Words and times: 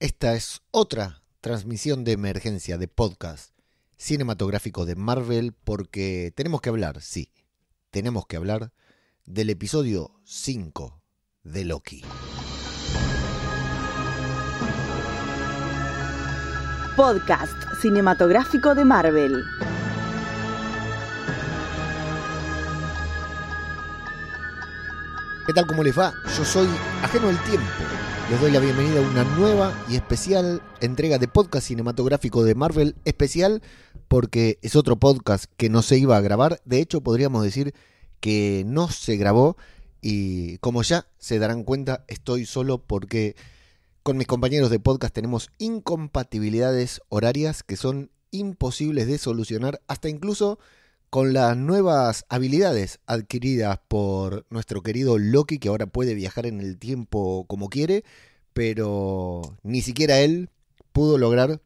Esta 0.00 0.34
es 0.34 0.60
otra 0.72 1.22
transmisión 1.40 2.02
de 2.02 2.12
emergencia 2.12 2.78
de 2.78 2.88
podcast 2.88 3.52
cinematográfico 3.96 4.86
de 4.86 4.96
Marvel 4.96 5.52
porque 5.52 6.32
tenemos 6.34 6.60
que 6.60 6.68
hablar, 6.68 7.00
sí, 7.00 7.32
tenemos 7.90 8.26
que 8.26 8.36
hablar 8.36 8.72
del 9.24 9.50
episodio 9.50 10.10
5 10.24 11.00
de 11.44 11.64
Loki. 11.64 12.02
Podcast 16.96 17.54
cinematográfico 17.80 18.74
de 18.74 18.84
Marvel. 18.84 19.44
¿Qué 25.46 25.52
tal? 25.52 25.66
¿Cómo 25.66 25.84
les 25.84 25.96
va? 25.96 26.12
Yo 26.36 26.44
soy 26.44 26.68
Ajeno 27.02 27.28
al 27.28 27.42
Tiempo. 27.44 27.70
Les 28.30 28.40
doy 28.40 28.50
la 28.50 28.58
bienvenida 28.58 29.00
a 29.00 29.10
una 29.10 29.24
nueva 29.36 29.84
y 29.86 29.96
especial 29.96 30.62
entrega 30.80 31.18
de 31.18 31.28
podcast 31.28 31.66
cinematográfico 31.66 32.42
de 32.42 32.54
Marvel. 32.54 32.96
Especial 33.04 33.62
porque 34.08 34.58
es 34.62 34.76
otro 34.76 34.96
podcast 34.96 35.44
que 35.58 35.68
no 35.68 35.82
se 35.82 35.98
iba 35.98 36.16
a 36.16 36.22
grabar. 36.22 36.58
De 36.64 36.80
hecho, 36.80 37.02
podríamos 37.02 37.44
decir 37.44 37.74
que 38.20 38.64
no 38.66 38.88
se 38.88 39.18
grabó. 39.18 39.58
Y 40.00 40.56
como 40.58 40.82
ya 40.82 41.06
se 41.18 41.38
darán 41.38 41.64
cuenta, 41.64 42.06
estoy 42.08 42.46
solo 42.46 42.78
porque 42.78 43.36
con 44.02 44.16
mis 44.16 44.26
compañeros 44.26 44.70
de 44.70 44.80
podcast 44.80 45.14
tenemos 45.14 45.50
incompatibilidades 45.58 47.02
horarias 47.10 47.62
que 47.62 47.76
son 47.76 48.10
imposibles 48.30 49.06
de 49.06 49.18
solucionar, 49.18 49.82
hasta 49.86 50.08
incluso 50.08 50.58
con 51.14 51.32
las 51.32 51.56
nuevas 51.56 52.26
habilidades 52.28 52.98
adquiridas 53.06 53.78
por 53.86 54.46
nuestro 54.50 54.82
querido 54.82 55.16
Loki, 55.16 55.60
que 55.60 55.68
ahora 55.68 55.86
puede 55.86 56.12
viajar 56.12 56.44
en 56.44 56.60
el 56.60 56.76
tiempo 56.76 57.44
como 57.46 57.68
quiere, 57.68 58.02
pero 58.52 59.56
ni 59.62 59.80
siquiera 59.80 60.18
él 60.18 60.50
pudo 60.90 61.16
lograr 61.16 61.62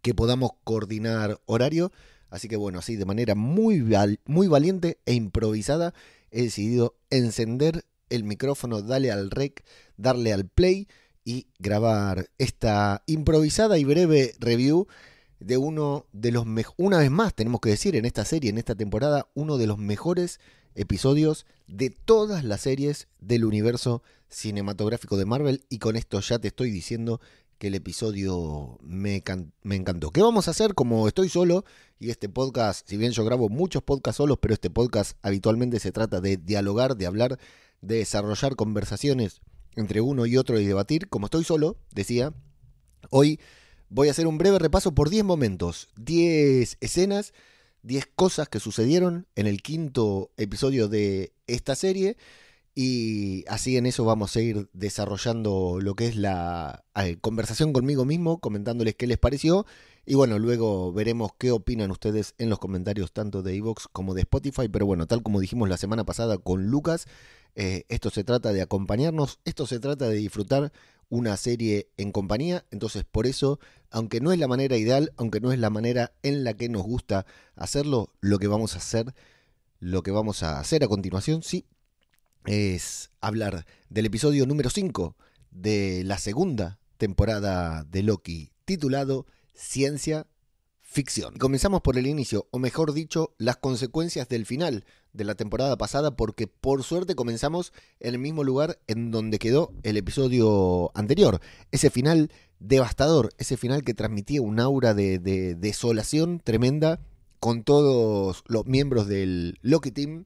que 0.00 0.14
podamos 0.14 0.52
coordinar 0.64 1.38
horario. 1.44 1.92
Así 2.30 2.48
que 2.48 2.56
bueno, 2.56 2.78
así 2.78 2.96
de 2.96 3.04
manera 3.04 3.34
muy, 3.34 3.84
muy 4.24 4.48
valiente 4.48 4.96
e 5.04 5.12
improvisada 5.12 5.92
he 6.30 6.44
decidido 6.44 6.96
encender 7.10 7.84
el 8.08 8.24
micrófono, 8.24 8.80
darle 8.80 9.10
al 9.10 9.30
rec, 9.30 9.66
darle 9.98 10.32
al 10.32 10.48
play 10.48 10.88
y 11.26 11.48
grabar 11.58 12.30
esta 12.38 13.02
improvisada 13.04 13.76
y 13.76 13.84
breve 13.84 14.32
review 14.40 14.86
de 15.40 15.56
uno 15.56 16.06
de 16.12 16.32
los 16.32 16.46
mejores, 16.46 16.74
una 16.78 16.98
vez 16.98 17.10
más 17.10 17.34
tenemos 17.34 17.60
que 17.60 17.70
decir 17.70 17.96
en 17.96 18.04
esta 18.04 18.24
serie, 18.24 18.50
en 18.50 18.58
esta 18.58 18.74
temporada, 18.74 19.28
uno 19.34 19.56
de 19.56 19.66
los 19.66 19.78
mejores 19.78 20.40
episodios 20.74 21.46
de 21.66 21.90
todas 21.90 22.44
las 22.44 22.62
series 22.62 23.08
del 23.20 23.44
universo 23.44 24.02
cinematográfico 24.28 25.16
de 25.16 25.24
Marvel 25.24 25.64
y 25.68 25.78
con 25.78 25.96
esto 25.96 26.20
ya 26.20 26.38
te 26.38 26.48
estoy 26.48 26.70
diciendo 26.70 27.20
que 27.58 27.68
el 27.68 27.74
episodio 27.74 28.78
me, 28.82 29.22
me, 29.62 29.76
encantó. 29.76 30.10
¿Qué 30.12 30.22
vamos 30.22 30.46
a 30.46 30.52
hacer? 30.52 30.74
Como 30.74 31.08
estoy 31.08 31.28
solo 31.28 31.64
y 31.98 32.10
este 32.10 32.28
podcast, 32.28 32.88
si 32.88 32.96
bien 32.96 33.10
yo 33.10 33.24
grabo 33.24 33.48
muchos 33.48 33.82
podcasts 33.82 34.18
solos, 34.18 34.38
pero 34.40 34.54
este 34.54 34.70
podcast 34.70 35.18
habitualmente 35.22 35.80
se 35.80 35.90
trata 35.90 36.20
de 36.20 36.36
dialogar, 36.36 36.96
de 36.96 37.06
hablar, 37.06 37.38
de 37.80 37.96
desarrollar 37.96 38.54
conversaciones 38.54 39.40
entre 39.74 40.00
uno 40.00 40.26
y 40.26 40.36
otro 40.36 40.60
y 40.60 40.66
debatir. 40.66 41.08
Como 41.08 41.26
estoy 41.26 41.42
solo, 41.42 41.76
decía, 41.92 42.32
hoy 43.10 43.40
voy 43.90 44.08
a 44.08 44.10
hacer 44.10 44.26
un 44.26 44.38
breve 44.38 44.58
repaso 44.58 44.94
por 44.94 45.10
10 45.10 45.24
momentos, 45.24 45.88
10 45.96 46.78
escenas, 46.80 47.32
10 47.82 48.06
cosas 48.14 48.48
que 48.48 48.60
sucedieron 48.60 49.26
en 49.34 49.46
el 49.46 49.62
quinto 49.62 50.30
episodio 50.36 50.88
de 50.88 51.32
esta 51.46 51.74
serie. 51.74 52.16
Y 52.74 53.44
así 53.48 53.76
en 53.76 53.86
eso 53.86 54.04
vamos 54.04 54.36
a 54.36 54.40
ir 54.40 54.68
desarrollando 54.72 55.78
lo 55.80 55.96
que 55.96 56.06
es 56.06 56.14
la 56.14 56.84
conversación 57.20 57.72
conmigo 57.72 58.04
mismo, 58.04 58.38
comentándoles 58.38 58.94
qué 58.94 59.08
les 59.08 59.18
pareció. 59.18 59.66
Y 60.06 60.14
bueno, 60.14 60.38
luego 60.38 60.92
veremos 60.92 61.32
qué 61.38 61.50
opinan 61.50 61.90
ustedes 61.90 62.34
en 62.38 62.48
los 62.48 62.60
comentarios 62.60 63.12
tanto 63.12 63.42
de 63.42 63.56
Evox 63.56 63.88
como 63.92 64.14
de 64.14 64.20
Spotify. 64.20 64.68
Pero 64.68 64.86
bueno, 64.86 65.06
tal 65.06 65.24
como 65.24 65.40
dijimos 65.40 65.68
la 65.68 65.76
semana 65.76 66.04
pasada 66.04 66.38
con 66.38 66.68
Lucas, 66.68 67.06
eh, 67.56 67.84
esto 67.88 68.10
se 68.10 68.22
trata 68.22 68.52
de 68.52 68.62
acompañarnos, 68.62 69.40
esto 69.44 69.66
se 69.66 69.80
trata 69.80 70.08
de 70.08 70.16
disfrutar 70.16 70.72
una 71.08 71.36
serie 71.36 71.90
en 71.96 72.12
compañía, 72.12 72.64
entonces 72.70 73.04
por 73.04 73.26
eso, 73.26 73.58
aunque 73.90 74.20
no 74.20 74.32
es 74.32 74.38
la 74.38 74.48
manera 74.48 74.76
ideal, 74.76 75.12
aunque 75.16 75.40
no 75.40 75.52
es 75.52 75.58
la 75.58 75.70
manera 75.70 76.12
en 76.22 76.44
la 76.44 76.54
que 76.54 76.68
nos 76.68 76.82
gusta 76.82 77.26
hacerlo, 77.56 78.12
lo 78.20 78.38
que 78.38 78.46
vamos 78.46 78.74
a 78.74 78.78
hacer, 78.78 79.14
lo 79.80 80.02
que 80.02 80.10
vamos 80.10 80.42
a 80.42 80.60
hacer 80.60 80.84
a 80.84 80.88
continuación, 80.88 81.42
sí, 81.42 81.66
es 82.44 83.10
hablar 83.20 83.66
del 83.88 84.06
episodio 84.06 84.46
número 84.46 84.70
5 84.70 85.16
de 85.50 86.02
la 86.04 86.18
segunda 86.18 86.78
temporada 86.96 87.84
de 87.84 88.02
Loki, 88.02 88.52
titulado 88.64 89.26
Ciencia 89.54 90.26
ficción. 90.80 91.36
Comenzamos 91.36 91.82
por 91.82 91.98
el 91.98 92.06
inicio, 92.06 92.48
o 92.50 92.58
mejor 92.58 92.92
dicho, 92.92 93.34
las 93.38 93.56
consecuencias 93.56 94.28
del 94.28 94.46
final 94.46 94.84
de 95.18 95.24
la 95.24 95.34
temporada 95.34 95.76
pasada, 95.76 96.16
porque 96.16 96.46
por 96.46 96.82
suerte 96.82 97.14
comenzamos 97.14 97.74
en 98.00 98.14
el 98.14 98.20
mismo 98.20 98.44
lugar 98.44 98.78
en 98.86 99.10
donde 99.10 99.38
quedó 99.38 99.74
el 99.82 99.98
episodio 99.98 100.90
anterior. 100.94 101.40
Ese 101.72 101.90
final 101.90 102.30
devastador, 102.60 103.30
ese 103.36 103.56
final 103.56 103.84
que 103.84 103.92
transmitía 103.92 104.40
un 104.40 104.60
aura 104.60 104.94
de, 104.94 105.18
desolación 105.18 106.40
tremenda 106.40 107.00
con 107.40 107.64
todos 107.64 108.44
los 108.46 108.64
miembros 108.66 109.06
del 109.08 109.58
Loki 109.60 109.90
Team 109.90 110.24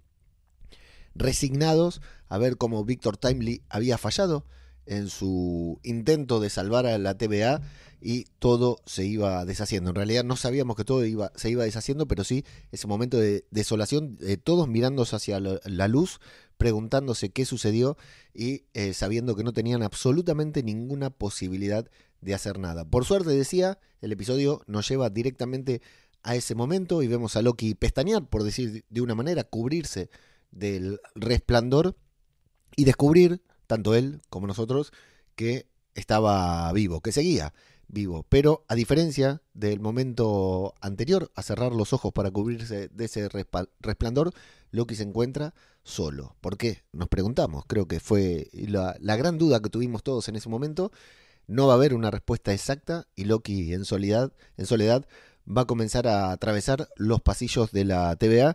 resignados 1.14 2.00
a 2.28 2.38
ver 2.38 2.56
cómo 2.56 2.84
Victor 2.84 3.16
Timely 3.16 3.62
había 3.68 3.98
fallado 3.98 4.46
en 4.86 5.08
su 5.08 5.78
intento 5.82 6.40
de 6.40 6.50
salvar 6.50 6.86
a 6.86 6.98
la 6.98 7.16
TVA 7.16 7.60
y 8.00 8.24
todo 8.38 8.78
se 8.84 9.04
iba 9.04 9.44
deshaciendo. 9.44 9.90
En 9.90 9.96
realidad 9.96 10.24
no 10.24 10.36
sabíamos 10.36 10.76
que 10.76 10.84
todo 10.84 11.02
se 11.36 11.50
iba 11.50 11.64
deshaciendo, 11.64 12.06
pero 12.06 12.24
sí 12.24 12.44
ese 12.72 12.86
momento 12.86 13.16
de 13.16 13.44
desolación, 13.50 14.16
de 14.16 14.36
todos 14.36 14.68
mirándose 14.68 15.14
hacia 15.14 15.38
la, 15.40 15.88
luz, 15.88 16.20
preguntándose 16.58 17.30
qué 17.30 17.44
sucedió 17.44 17.96
y 18.34 18.64
eh, 18.74 18.92
sabiendo 18.92 19.36
que 19.36 19.44
no 19.44 19.52
tenían 19.52 19.82
absolutamente 19.82 20.62
ninguna 20.62 21.10
posibilidad 21.10 21.88
de 22.20 22.34
hacer 22.34 22.58
nada. 22.58 22.84
Por 22.84 23.04
suerte 23.04 23.30
decía, 23.30 23.78
el 24.00 24.12
episodio 24.12 24.62
nos 24.66 24.88
lleva 24.88 25.10
directamente 25.10 25.80
a 26.22 26.34
ese 26.34 26.54
momento 26.54 27.02
y 27.02 27.08
vemos 27.08 27.36
a 27.36 27.42
Loki 27.42 27.74
pestañear, 27.74 28.26
por 28.26 28.44
decir 28.44 28.84
de 28.88 29.00
una 29.00 29.14
manera, 29.14 29.44
cubrirse 29.44 30.08
del 30.50 31.00
resplandor 31.14 31.96
y 32.76 32.84
descubrir, 32.84 33.42
tanto 33.72 33.94
él 33.94 34.20
como 34.28 34.46
nosotros, 34.46 34.92
que 35.34 35.66
estaba 35.94 36.70
vivo, 36.74 37.00
que 37.00 37.10
seguía 37.10 37.54
vivo. 37.88 38.26
Pero 38.28 38.66
a 38.68 38.74
diferencia 38.74 39.40
del 39.54 39.80
momento 39.80 40.74
anterior, 40.82 41.32
a 41.34 41.42
cerrar 41.42 41.72
los 41.72 41.94
ojos 41.94 42.12
para 42.12 42.30
cubrirse 42.30 42.88
de 42.88 43.04
ese 43.06 43.30
resplandor, 43.80 44.34
Loki 44.72 44.94
se 44.94 45.04
encuentra 45.04 45.54
solo. 45.84 46.36
¿Por 46.42 46.58
qué? 46.58 46.82
Nos 46.92 47.08
preguntamos. 47.08 47.64
Creo 47.66 47.88
que 47.88 47.98
fue 47.98 48.50
la, 48.52 49.16
gran 49.16 49.38
duda 49.38 49.60
que 49.60 49.70
tuvimos 49.70 50.02
todos 50.02 50.28
en 50.28 50.36
ese 50.36 50.50
momento. 50.50 50.92
No 51.46 51.68
va 51.68 51.72
a 51.72 51.76
haber 51.76 51.94
una 51.94 52.10
respuesta 52.10 52.52
exacta 52.52 53.08
y 53.16 53.24
Loki 53.24 53.72
en 53.72 53.86
soledad, 53.86 54.34
en 54.58 54.66
soledad 54.66 55.06
va 55.48 55.62
a 55.62 55.66
comenzar 55.66 56.06
a 56.06 56.30
atravesar 56.30 56.90
los 56.96 57.22
pasillos 57.22 57.72
de 57.72 57.86
la 57.86 58.16
TVA. 58.16 58.54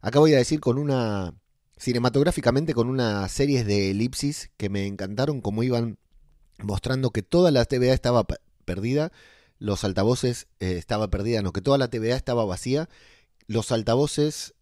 Acá 0.00 0.18
voy 0.18 0.34
a 0.34 0.38
decir 0.38 0.58
con 0.58 0.76
una 0.76 1.34
cinematográficamente 1.76 2.74
con 2.74 2.88
unas 2.88 3.30
series 3.30 3.66
de 3.66 3.90
elipsis 3.90 4.50
que 4.56 4.68
me 4.68 4.86
encantaron 4.86 5.40
como 5.40 5.62
iban 5.62 5.98
mostrando 6.58 7.10
que 7.10 7.22
toda 7.22 7.50
la 7.50 7.64
TVA 7.64 7.92
estaba 7.92 8.26
perdida, 8.64 9.12
los 9.58 9.84
altavoces 9.84 10.48
eh, 10.60 10.76
estaba 10.78 11.08
perdida, 11.08 11.42
no, 11.42 11.52
que 11.52 11.60
toda 11.60 11.78
la 11.78 11.88
TVA 11.88 12.16
estaba 12.16 12.44
vacía, 12.44 12.88
los 13.46 13.72
altavoces 13.72 14.54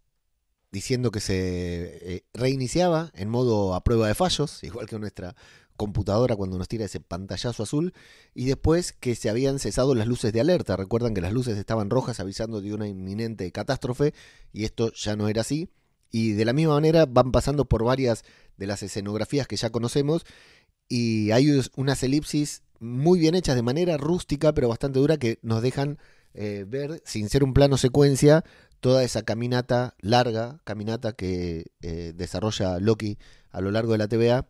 diciendo 0.72 1.12
que 1.12 1.20
se 1.20 2.16
eh, 2.16 2.24
reiniciaba 2.34 3.12
en 3.14 3.28
modo 3.28 3.74
a 3.74 3.84
prueba 3.84 4.08
de 4.08 4.14
fallos, 4.14 4.62
igual 4.64 4.86
que 4.86 4.98
nuestra 4.98 5.36
computadora 5.76 6.36
cuando 6.36 6.58
nos 6.58 6.68
tira 6.68 6.84
ese 6.84 7.00
pantallazo 7.00 7.62
azul, 7.62 7.94
y 8.34 8.46
después 8.46 8.92
que 8.92 9.14
se 9.14 9.30
habían 9.30 9.58
cesado 9.58 9.94
las 9.94 10.06
luces 10.06 10.32
de 10.32 10.40
alerta. 10.40 10.76
Recuerdan 10.76 11.14
que 11.14 11.20
las 11.20 11.32
luces 11.32 11.58
estaban 11.58 11.90
rojas 11.90 12.20
avisando 12.20 12.60
de 12.60 12.74
una 12.74 12.88
inminente 12.88 13.50
catástrofe, 13.52 14.14
y 14.52 14.64
esto 14.64 14.92
ya 14.92 15.16
no 15.16 15.28
era 15.28 15.40
así. 15.42 15.68
Y 16.14 16.34
de 16.34 16.44
la 16.44 16.52
misma 16.52 16.74
manera 16.74 17.06
van 17.06 17.32
pasando 17.32 17.64
por 17.64 17.82
varias 17.82 18.22
de 18.56 18.68
las 18.68 18.84
escenografías 18.84 19.48
que 19.48 19.56
ya 19.56 19.70
conocemos, 19.70 20.24
y 20.88 21.32
hay 21.32 21.60
unas 21.74 22.04
elipsis 22.04 22.62
muy 22.78 23.18
bien 23.18 23.34
hechas 23.34 23.56
de 23.56 23.62
manera 23.62 23.96
rústica, 23.96 24.54
pero 24.54 24.68
bastante 24.68 25.00
dura, 25.00 25.16
que 25.16 25.40
nos 25.42 25.60
dejan 25.60 25.98
eh, 26.32 26.66
ver, 26.68 27.02
sin 27.04 27.28
ser 27.28 27.42
un 27.42 27.52
plano 27.52 27.78
secuencia, 27.78 28.44
toda 28.78 29.02
esa 29.02 29.22
caminata 29.22 29.96
larga, 29.98 30.60
caminata 30.62 31.14
que 31.14 31.72
eh, 31.82 32.12
desarrolla 32.14 32.78
Loki 32.78 33.18
a 33.50 33.60
lo 33.60 33.72
largo 33.72 33.90
de 33.90 33.98
la 33.98 34.06
TVA 34.06 34.46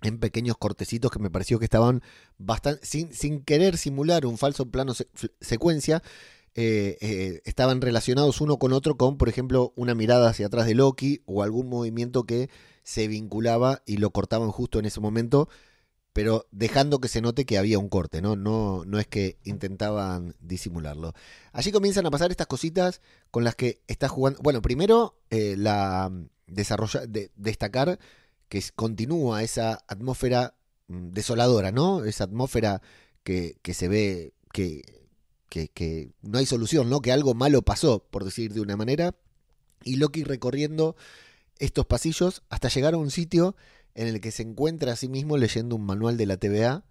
en 0.00 0.18
pequeños 0.18 0.56
cortecitos 0.56 1.10
que 1.10 1.18
me 1.18 1.28
pareció 1.28 1.58
que 1.58 1.66
estaban 1.66 2.00
bastante, 2.38 2.80
sin, 2.86 3.12
sin 3.12 3.42
querer 3.42 3.76
simular 3.76 4.24
un 4.24 4.38
falso 4.38 4.70
plano 4.70 4.94
secuencia, 5.42 6.02
eh, 6.54 7.40
estaban 7.44 7.80
relacionados 7.80 8.40
uno 8.40 8.58
con 8.58 8.72
otro 8.72 8.96
con, 8.96 9.16
por 9.16 9.28
ejemplo, 9.28 9.72
una 9.76 9.94
mirada 9.94 10.30
hacia 10.30 10.46
atrás 10.46 10.66
de 10.66 10.74
Loki 10.74 11.22
o 11.26 11.42
algún 11.42 11.68
movimiento 11.68 12.24
que 12.24 12.50
se 12.82 13.08
vinculaba 13.08 13.82
y 13.86 13.96
lo 13.96 14.10
cortaban 14.10 14.50
justo 14.50 14.78
en 14.78 14.86
ese 14.86 15.00
momento 15.00 15.48
pero 16.14 16.46
dejando 16.52 17.00
que 17.00 17.08
se 17.08 17.20
note 17.20 17.44
que 17.44 17.58
había 17.58 17.80
un 17.80 17.88
corte, 17.88 18.22
¿no? 18.22 18.36
No, 18.36 18.84
no 18.86 19.00
es 19.00 19.06
que 19.08 19.36
intentaban 19.42 20.36
disimularlo. 20.38 21.12
Allí 21.52 21.72
comienzan 21.72 22.06
a 22.06 22.10
pasar 22.12 22.30
estas 22.30 22.46
cositas 22.46 23.00
con 23.32 23.42
las 23.42 23.56
que 23.56 23.82
está 23.88 24.08
jugando. 24.08 24.38
Bueno, 24.40 24.62
primero 24.62 25.18
eh, 25.30 25.56
la 25.58 26.12
desarrolla, 26.46 27.04
de, 27.06 27.32
destacar 27.34 27.98
que 28.48 28.62
continúa 28.76 29.42
esa 29.42 29.84
atmósfera 29.88 30.54
mm, 30.86 31.10
desoladora, 31.10 31.72
¿no? 31.72 32.04
Esa 32.04 32.24
atmósfera 32.24 32.80
que, 33.24 33.56
que 33.62 33.74
se 33.74 33.88
ve 33.88 34.34
que, 34.52 34.82
que, 35.48 36.12
no 36.22 36.38
hay 36.38 36.46
solución, 36.46 36.90
¿no? 36.90 37.00
Que 37.00 37.12
algo 37.12 37.34
malo 37.34 37.62
pasó, 37.62 38.04
por 38.10 38.24
decir 38.24 38.52
de 38.52 38.60
una 38.60 38.76
manera. 38.76 39.14
Y 39.84 39.96
Loki 39.96 40.24
recorriendo 40.24 40.96
estos 41.58 41.86
pasillos 41.86 42.42
hasta 42.48 42.68
llegar 42.68 42.94
a 42.94 42.98
un 42.98 43.10
sitio 43.10 43.54
en 43.94 44.08
el 44.08 44.20
que 44.20 44.32
se 44.32 44.42
encuentra 44.42 44.92
a 44.92 44.96
sí 44.96 45.08
mismo 45.08 45.36
leyendo 45.36 45.76
un 45.76 45.86
manual 45.86 46.16
de 46.16 46.26
la 46.26 46.36
TVA 46.36 46.84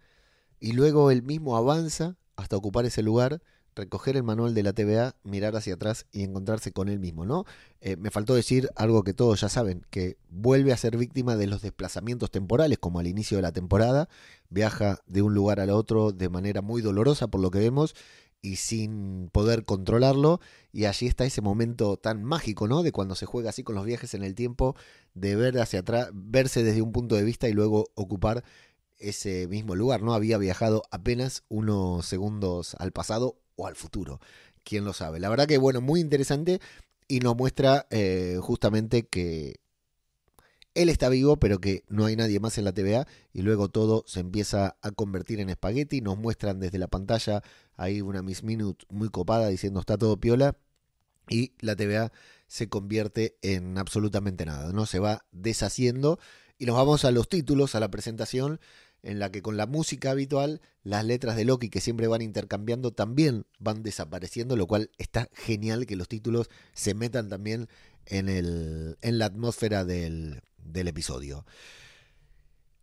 y 0.60 0.72
luego 0.72 1.12
él 1.12 1.24
mismo 1.24 1.58
avanza 1.58 2.16
hasta 2.38 2.56
ocupar 2.56 2.86
ese 2.86 3.04
lugar, 3.04 3.42
recoger 3.76 4.16
el 4.16 4.24
manual 4.24 4.54
de 4.54 4.64
la 4.64 4.74
TVA, 4.74 5.16
mirar 5.24 5.56
hacia 5.56 5.74
atrás 5.74 6.06
y 6.12 6.24
encontrarse 6.24 6.72
con 6.72 6.88
él 6.88 7.00
mismo, 7.00 7.26
¿no? 7.26 7.46
Eh, 7.82 7.98
me 7.98 8.12
faltó 8.12 8.34
decir 8.36 8.70
algo 8.76 9.04
que 9.04 9.14
todos 9.14 9.42
ya 9.42 9.50
saben, 9.50 9.86
que 9.90 10.18
vuelve 10.30 10.72
a 10.72 10.78
ser 10.78 10.96
víctima 10.96 11.36
de 11.36 11.48
los 11.48 11.62
desplazamientos 11.62 12.32
temporales, 12.32 12.78
como 12.78 13.00
al 13.00 13.08
inicio 13.08 13.38
de 13.38 13.42
la 13.42 13.52
temporada, 13.52 14.08
viaja 14.50 15.00
de 15.08 15.22
un 15.22 15.34
lugar 15.34 15.60
al 15.60 15.72
otro 15.72 16.12
de 16.12 16.30
manera 16.30 16.62
muy 16.62 16.82
dolorosa 16.82 17.28
por 17.28 17.42
lo 17.42 17.52
que 17.52 17.60
vemos 17.60 17.96
y 18.44 18.58
sin 18.58 19.30
poder 19.32 19.66
controlarlo. 19.66 20.40
Y 20.72 20.86
allí 20.86 21.08
está 21.08 21.26
ese 21.26 21.42
momento 21.42 21.98
tan 21.98 22.24
mágico, 22.24 22.68
¿no? 22.68 22.84
De 22.84 22.92
cuando 22.92 23.16
se 23.16 23.26
juega 23.26 23.50
así 23.50 23.64
con 23.64 23.74
los 23.74 23.86
viajes 23.86 24.14
en 24.14 24.24
el 24.24 24.36
tiempo, 24.36 24.76
de 25.16 25.36
ver 25.36 25.58
hacia 25.60 25.80
atrás, 25.80 26.10
verse 26.14 26.62
desde 26.62 26.84
un 26.84 26.92
punto 26.92 27.16
de 27.16 27.24
vista 27.24 27.50
y 27.50 27.54
luego 27.54 27.88
ocupar 27.96 28.44
ese 29.00 29.48
mismo 29.48 29.76
lugar, 29.76 30.04
¿no? 30.04 30.14
Había 30.14 30.38
viajado 30.38 30.84
apenas 30.92 31.44
unos 31.50 32.06
segundos 32.06 32.76
al 32.80 32.92
pasado 32.92 33.40
o 33.56 33.66
al 33.66 33.76
futuro. 33.76 34.20
Quién 34.64 34.86
lo 34.86 34.94
sabe. 34.94 35.20
La 35.20 35.30
verdad 35.30 35.48
que, 35.48 35.58
bueno, 35.58 35.82
muy 35.82 36.00
interesante 36.02 36.60
y 37.08 37.20
nos 37.20 37.36
muestra 37.36 37.88
eh, 37.90 38.38
justamente 38.42 39.08
que 39.08 39.56
él 40.76 40.90
está 40.90 41.10
vivo, 41.10 41.38
pero 41.38 41.60
que 41.60 41.84
no 41.88 42.06
hay 42.06 42.16
nadie 42.16 42.40
más 42.40 42.58
en 42.58 42.66
la 42.66 42.74
TVA 42.74 43.08
y 43.32 43.42
luego 43.42 43.70
todo 43.70 44.04
se 44.08 44.20
empieza 44.20 44.78
a 44.82 44.92
convertir 44.92 45.40
en 45.40 45.50
espagueti. 45.50 46.02
Nos 46.02 46.18
muestran 46.18 46.60
desde 46.60 46.80
la 46.80 46.88
pantalla 46.88 47.44
ahí 47.76 48.02
una 48.02 48.22
Miss 48.22 48.44
Minute 48.44 48.86
muy 48.90 49.10
copada 49.10 49.48
diciendo 49.50 49.80
está 49.80 49.98
todo 49.98 50.18
piola 50.18 50.58
y 51.30 51.54
la 51.60 51.76
TVA 51.76 52.12
se 52.48 52.70
convierte 52.70 53.38
en 53.42 53.78
absolutamente 53.78 54.46
nada, 54.46 54.74
¿no? 54.74 54.86
Se 54.86 55.00
va 55.00 55.26
deshaciendo 55.32 56.20
y 56.58 56.66
nos 56.66 56.76
vamos 56.76 57.06
a 57.06 57.12
los 57.12 57.30
títulos, 57.30 57.76
a 57.76 57.80
la 57.80 57.90
presentación 57.90 58.60
en 59.04 59.20
la 59.20 59.32
que 59.32 59.42
con 59.42 59.58
la 59.58 59.68
música 59.68 60.12
habitual 60.12 60.62
las 60.84 61.06
letras 61.06 61.36
de 61.36 61.46
Loki 61.46 61.70
que 61.70 61.82
siempre 61.82 62.08
van 62.08 62.22
intercambiando 62.22 62.92
también 62.92 63.46
van 63.60 63.84
desapareciendo, 63.84 64.56
lo 64.56 64.66
cual 64.66 64.92
está 64.98 65.30
genial 65.34 65.86
que 65.86 65.96
los 65.96 66.08
títulos 66.08 66.50
se 66.74 66.94
metan 66.94 67.30
también 67.30 67.68
en, 68.06 68.30
el, 68.30 68.98
en 69.02 69.18
la 69.20 69.26
atmósfera 69.26 69.84
del, 69.86 70.42
del 70.66 70.88
episodio. 70.88 71.46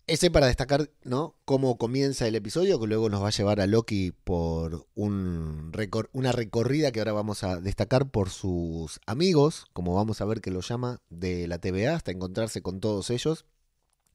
Ese 0.07 0.29
para 0.29 0.49
destacar, 0.49 0.91
¿no? 1.05 1.37
Cómo 1.45 1.79
comienza 1.79 2.27
el 2.27 2.35
episodio, 2.35 2.81
que 2.81 2.89
luego 2.89 3.09
nos 3.09 3.23
va 3.23 3.29
a 3.29 3.31
llevar 3.31 3.61
a 3.61 3.69
Loki 3.69 4.11
por 4.11 4.89
un 4.97 5.73
una 6.13 6.33
recorrida 6.33 6.91
que 6.91 6.99
ahora 6.99 7.13
vamos 7.13 7.45
a 7.45 7.61
destacar 7.61 8.11
por 8.11 8.29
sus 8.31 8.99
amigos, 9.07 9.67
como 9.73 9.95
vamos 9.95 10.21
a 10.21 10.25
ver 10.25 10.41
que 10.41 10.51
lo 10.51 10.63
llama, 10.63 11.01
de 11.11 11.47
la 11.47 11.59
TVA, 11.59 11.95
hasta 11.95 12.11
encontrarse 12.11 12.61
con 12.61 12.81
todos 12.81 13.11
ellos. 13.11 13.45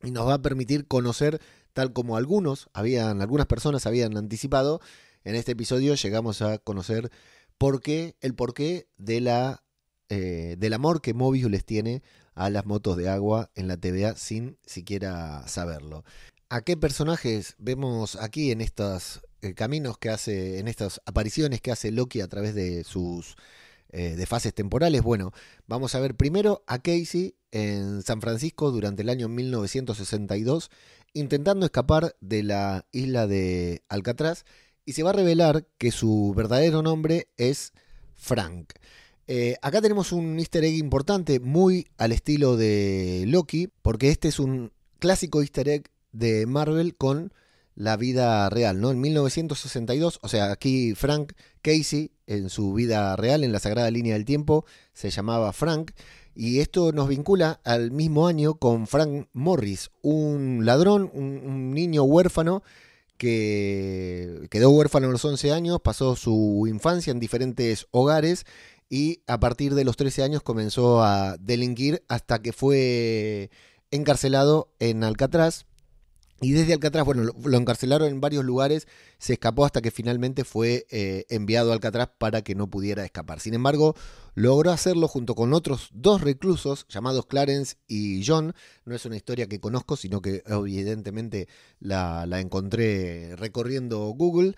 Y 0.03 0.12
nos 0.12 0.27
va 0.27 0.33
a 0.33 0.41
permitir 0.41 0.85
conocer, 0.85 1.39
tal 1.71 1.94
como 1.94 2.17
algunos 2.17 2.67
habían, 2.73 3.21
algunas 3.21 3.47
personas 3.47 3.85
habían 3.85 4.17
anticipado, 4.17 4.81
en 5.23 5.35
este 5.35 5.53
episodio 5.53 5.95
llegamos 5.95 6.41
a 6.41 6.57
conocer 6.57 7.09
por 7.57 7.79
qué, 7.81 8.17
el 8.19 8.35
porqué 8.35 8.89
de 8.97 9.21
la, 9.21 9.63
eh, 10.09 10.56
del 10.59 10.73
amor 10.73 11.01
que 11.01 11.13
Mobius 11.13 11.50
les 11.50 11.63
tiene 11.63 12.03
a 12.36 12.50
las 12.50 12.66
motos 12.66 12.98
de 12.98 13.10
agua 13.10 13.50
en 13.56 13.68
la 13.68 13.78
TVA 13.78 14.16
sin 14.16 14.58
siquiera 14.66 15.48
saberlo. 15.48 16.04
¿A 16.50 16.62
qué 16.62 16.78
personajes 16.78 17.56
vemos 17.58 18.18
aquí 18.18 18.52
en 18.52 18.62
estos 18.62 19.22
eh, 19.42 19.54
caminos 19.56 19.98
que 19.98 20.10
hace, 20.10 20.60
en 20.60 20.68
estas 20.68 21.02
apariciones 21.06 21.62
que 21.62 21.72
hace 21.72 21.92
Loki 21.92 22.22
a 22.22 22.28
través 22.28 22.54
de 22.54 22.84
sus 22.84 23.36
eh, 23.90 24.16
de 24.16 24.26
fases 24.28 24.54
temporales? 24.54 25.02
Bueno, 25.02 25.34
vamos 25.66 25.96
a 25.96 26.00
ver 26.00 26.16
primero 26.16 26.64
a 26.68 26.80
Casey 26.80 27.36
en 27.52 28.04
San 28.04 28.22
Francisco 28.22 28.70
durante 28.70 29.02
el 29.02 29.10
año 29.10 29.28
1962, 29.28 30.70
intentando 31.14 31.66
escapar 31.66 32.16
de 32.20 32.44
la 32.44 32.86
isla 32.92 33.26
de 33.26 33.84
Alcatraz, 33.90 34.46
y 34.86 34.94
se 34.94 35.02
va 35.02 35.10
a 35.12 35.14
revelar 35.14 35.66
que 35.80 35.92
su 35.92 36.34
verdadero 36.36 36.84
nombre 36.84 37.30
es 37.38 37.74
Frank. 38.14 38.74
Eh, 39.27 39.56
acá 39.62 39.81
tenemos 39.81 40.12
un 40.12 40.38
easter 40.39 40.63
egg 40.63 40.75
importante, 40.75 41.39
muy 41.39 41.88
al 41.98 42.12
estilo 42.12 42.57
de 42.57 43.24
Loki, 43.27 43.69
porque 43.81 44.10
este 44.10 44.27
es 44.27 44.39
un 44.39 44.72
clásico 45.00 45.42
easter 45.42 45.68
egg 45.68 45.89
de 46.12 46.45
Marvel 46.45 46.95
con 46.95 47.33
la 47.74 47.98
vida 47.98 48.48
real, 48.50 48.80
¿no? 48.80 48.92
En 48.92 49.01
1962, 49.01 50.19
o 50.22 50.27
sea, 50.27 50.51
aquí 50.51 50.94
Frank 50.95 51.33
Casey, 51.62 52.12
en 52.27 52.50
su 52.50 52.74
vida 52.74 53.16
real, 53.16 53.44
en 53.44 53.51
la 53.51 53.60
Sagrada 53.60 53.89
Línea 53.92 54.13
del 54.13 54.25
Tiempo, 54.25 54.66
se 54.94 55.10
llamaba 55.10 55.51
Frank, 55.54 55.92
y 56.36 56.60
esto 56.60 56.92
nos 56.92 57.10
vincula 57.10 57.60
al 57.63 57.92
mismo 57.92 58.27
año 58.27 58.56
con 58.56 58.86
Frank 58.88 59.27
Morris, 59.33 59.89
un 60.01 60.66
ladrón, 60.66 61.10
un, 61.13 61.42
un 61.44 61.72
niño 61.72 62.04
huérfano 62.04 62.62
que 63.18 64.48
quedó 64.51 64.69
huérfano 64.69 65.07
a 65.07 65.12
los 65.12 65.24
11 65.24 65.51
años, 65.51 65.80
pasó 65.81 66.16
su 66.16 66.66
infancia 66.68 67.12
en 67.12 67.19
diferentes 67.19 67.88
hogares 67.92 68.45
y 68.90 69.24
a 69.28 69.40
partir 69.40 69.76
de 69.76 69.84
los 69.84 69.98
13 69.98 70.24
años 70.24 70.44
comenzó 70.44 71.04
a 71.04 71.38
delinquir 71.40 72.04
hasta 72.08 72.42
que 72.42 72.54
fue 72.54 73.50
encarcelado 73.92 74.70
en 74.80 75.04
Alcatraz. 75.04 75.66
Y 76.42 76.52
desde 76.52 76.74
Alcatraz, 76.74 77.06
bueno, 77.06 77.24
lo, 77.24 77.58
encarcelaron 77.58 78.10
en 78.10 78.20
varios 78.20 78.44
lugares, 78.44 78.88
se 79.18 79.34
escapó 79.34 79.66
hasta 79.66 79.82
que 79.82 79.90
finalmente 79.90 80.44
fue 80.44 80.86
eh, 80.92 81.26
enviado 81.30 81.72
a 81.72 81.74
Alcatraz 81.74 82.10
para 82.18 82.42
que 82.42 82.56
no 82.56 82.70
pudiera 82.70 83.06
escapar. 83.06 83.40
Sin 83.40 83.54
embargo, 83.54 83.96
logró 84.34 84.72
hacerlo 84.72 85.08
junto 85.08 85.34
con 85.34 85.54
otros 85.54 85.90
dos 85.94 86.22
reclusos 86.22 86.86
llamados 86.90 87.26
Clarence 87.26 87.78
y 87.88 88.24
John. 88.26 88.54
No 88.84 88.94
es 88.94 89.06
una 89.06 89.16
historia 89.16 89.48
que 89.48 89.62
conozco, 89.62 89.96
sino 89.96 90.22
que 90.22 90.44
evidentemente 90.46 91.48
la, 91.80 92.26
la 92.26 92.42
encontré 92.42 93.38
recorriendo 93.38 94.00
Google 94.10 94.56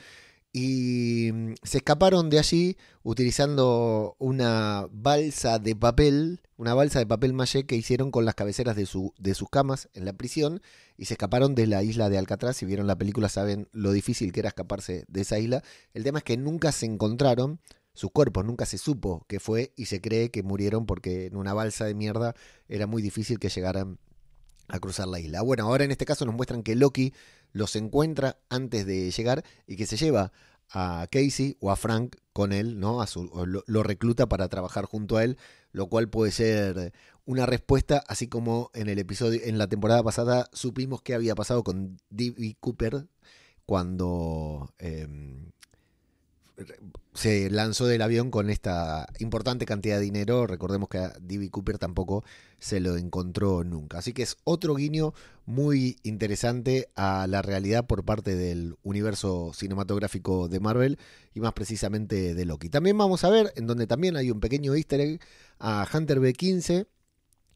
y 0.57 1.31
mm, 1.31 1.53
se 1.61 1.77
escaparon 1.77 2.31
de 2.31 2.39
allí 2.39 2.77
utilizando 3.03 4.15
una 4.17 4.87
balsa 4.91 5.59
de 5.59 5.75
papel, 5.75 6.41
una 6.57 6.73
balsa 6.73 6.97
de 6.97 7.05
papel 7.05 7.33
maché 7.33 7.67
que 7.67 7.75
hicieron 7.75 8.09
con 8.09 8.25
las 8.25 8.33
cabeceras 8.33 8.75
de, 8.75 8.87
su, 8.87 9.13
de 9.19 9.35
sus 9.35 9.51
camas 9.51 9.87
en 9.93 10.03
la 10.03 10.13
prisión 10.13 10.63
y 10.97 11.05
se 11.05 11.13
escaparon 11.13 11.53
de 11.53 11.67
la 11.67 11.83
isla 11.83 12.09
de 12.09 12.17
Alcatraz. 12.17 12.57
Si 12.57 12.65
vieron 12.65 12.87
la 12.87 12.97
película 12.97 13.29
saben 13.29 13.67
lo 13.71 13.91
difícil 13.91 14.31
que 14.31 14.39
era 14.39 14.49
escaparse 14.49 15.05
de 15.07 15.21
esa 15.21 15.37
isla. 15.37 15.61
El 15.93 16.03
tema 16.03 16.17
es 16.19 16.23
que 16.23 16.37
nunca 16.37 16.71
se 16.71 16.87
encontraron 16.87 17.59
sus 17.93 18.09
cuerpos, 18.09 18.43
nunca 18.43 18.65
se 18.65 18.79
supo 18.79 19.25
qué 19.27 19.39
fue 19.39 19.73
y 19.75 19.85
se 19.85 20.01
cree 20.01 20.31
que 20.31 20.41
murieron 20.41 20.87
porque 20.87 21.27
en 21.27 21.35
una 21.35 21.53
balsa 21.53 21.85
de 21.85 21.93
mierda 21.93 22.33
era 22.67 22.87
muy 22.87 23.03
difícil 23.03 23.37
que 23.37 23.49
llegaran 23.49 23.99
a 24.67 24.79
cruzar 24.79 25.07
la 25.07 25.19
isla. 25.19 25.41
Bueno, 25.43 25.65
ahora 25.65 25.83
en 25.83 25.91
este 25.91 26.05
caso 26.05 26.25
nos 26.25 26.35
muestran 26.35 26.63
que 26.63 26.75
Loki 26.75 27.13
los 27.57 27.75
encuentra 27.75 28.39
antes 28.49 28.85
de 28.85 29.11
llegar 29.11 29.43
y 29.65 29.75
que 29.75 29.85
se 29.85 29.97
lleva 29.97 30.31
a 30.69 31.07
Casey 31.11 31.57
o 31.59 31.71
a 31.71 31.75
Frank 31.75 32.15
con 32.33 32.51
él, 32.51 32.79
¿no? 32.79 33.01
A 33.01 33.07
su, 33.07 33.29
lo, 33.65 33.83
recluta 33.83 34.27
para 34.27 34.47
trabajar 34.49 34.85
junto 34.85 35.17
a 35.17 35.23
él, 35.23 35.37
lo 35.71 35.87
cual 35.87 36.09
puede 36.09 36.31
ser 36.31 36.93
una 37.25 37.45
respuesta, 37.45 38.03
así 38.07 38.27
como 38.27 38.71
en 38.73 38.89
el 38.89 38.99
episodio, 38.99 39.41
en 39.43 39.57
la 39.57 39.67
temporada 39.67 40.03
pasada 40.03 40.49
supimos 40.53 41.01
qué 41.01 41.13
había 41.13 41.35
pasado 41.35 41.63
con 41.63 41.97
D.B. 42.09 42.57
Cooper 42.59 43.07
cuando 43.65 44.73
em, 44.79 45.51
se 47.13 47.49
lanzó 47.49 47.85
del 47.85 48.01
avión 48.01 48.31
con 48.31 48.49
esta 48.49 49.07
importante 49.19 49.65
cantidad 49.65 49.97
de 49.97 50.03
dinero. 50.03 50.47
Recordemos 50.47 50.89
que 50.89 50.97
a 50.99 51.09
D.B. 51.19 51.49
Cooper 51.49 51.77
tampoco 51.77 52.23
se 52.59 52.79
lo 52.79 52.97
encontró 52.97 53.63
nunca. 53.63 53.99
Así 53.99 54.13
que 54.13 54.23
es 54.23 54.37
otro 54.43 54.75
guiño 54.75 55.13
muy 55.45 55.97
interesante 56.03 56.89
a 56.95 57.27
la 57.27 57.41
realidad 57.41 57.85
por 57.85 58.03
parte 58.05 58.35
del 58.35 58.75
universo 58.83 59.51
cinematográfico 59.53 60.47
de 60.47 60.59
Marvel 60.59 60.99
y 61.33 61.39
más 61.39 61.53
precisamente 61.53 62.33
de 62.33 62.45
Loki. 62.45 62.69
También 62.69 62.97
vamos 62.97 63.23
a 63.23 63.29
ver, 63.29 63.53
en 63.55 63.67
donde 63.67 63.87
también 63.87 64.15
hay 64.15 64.31
un 64.31 64.39
pequeño 64.39 64.75
easter 64.75 64.99
egg, 65.01 65.21
a 65.59 65.87
Hunter 65.91 66.19
B15 66.19 66.87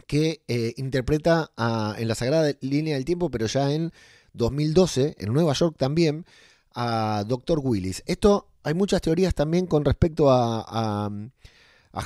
que 0.08 0.44
eh, 0.48 0.74
interpreta 0.78 1.52
en 1.98 2.08
la 2.08 2.16
Sagrada 2.16 2.52
Línea 2.62 2.96
del 2.96 3.06
Tiempo, 3.06 3.30
pero 3.32 3.46
ya 3.46 3.72
en 3.72 3.92
2012, 4.34 5.16
en 5.18 5.34
Nueva 5.34 5.54
York 5.54 5.76
también, 5.78 6.26
a 6.74 7.24
Dr. 7.28 7.60
Willis. 7.64 8.04
Esto 8.06 8.51
hay 8.64 8.74
muchas 8.74 9.02
teorías 9.02 9.34
también 9.34 9.68
con 9.68 9.86
respecto 9.86 10.32
a, 10.32 10.66
a, 10.68 11.10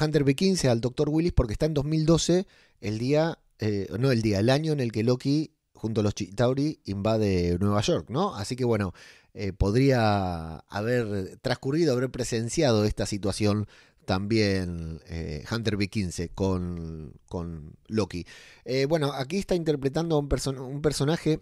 Hunter 0.01 0.25
B15, 0.25 0.69
al 0.69 0.81
Dr. 0.81 1.09
Willis, 1.09 1.33
porque 1.33 1.53
está 1.53 1.65
en 1.65 1.73
2012, 1.73 2.47
el 2.81 2.97
día, 2.97 3.39
eh, 3.59 3.87
no 3.99 4.11
el 4.11 4.21
día, 4.21 4.39
el 4.39 4.49
año 4.49 4.73
en 4.73 4.79
el 4.79 4.91
que 4.91 5.03
Loki 5.03 5.55
junto 5.85 6.01
a 6.01 6.03
los 6.03 6.15
Chitauri, 6.15 6.79
invade 6.85 7.57
Nueva 7.59 7.81
York, 7.81 8.09
¿no? 8.09 8.35
Así 8.35 8.55
que 8.55 8.65
bueno, 8.65 8.93
eh, 9.35 9.53
podría 9.53 10.59
haber 10.69 11.37
transcurrido, 11.41 11.93
haber 11.93 12.09
presenciado 12.09 12.85
esta 12.85 13.05
situación 13.05 13.67
también 14.05 15.01
eh, 15.07 15.43
Hunter 15.51 15.77
B15 15.77 16.31
con, 16.33 17.13
con 17.27 17.75
Loki. 17.87 18.25
Eh, 18.63 18.85
bueno, 18.85 19.11
aquí 19.13 19.37
está 19.37 19.55
interpretando 19.55 20.17
un, 20.17 20.29
un 20.59 20.81
personaje 20.81 21.41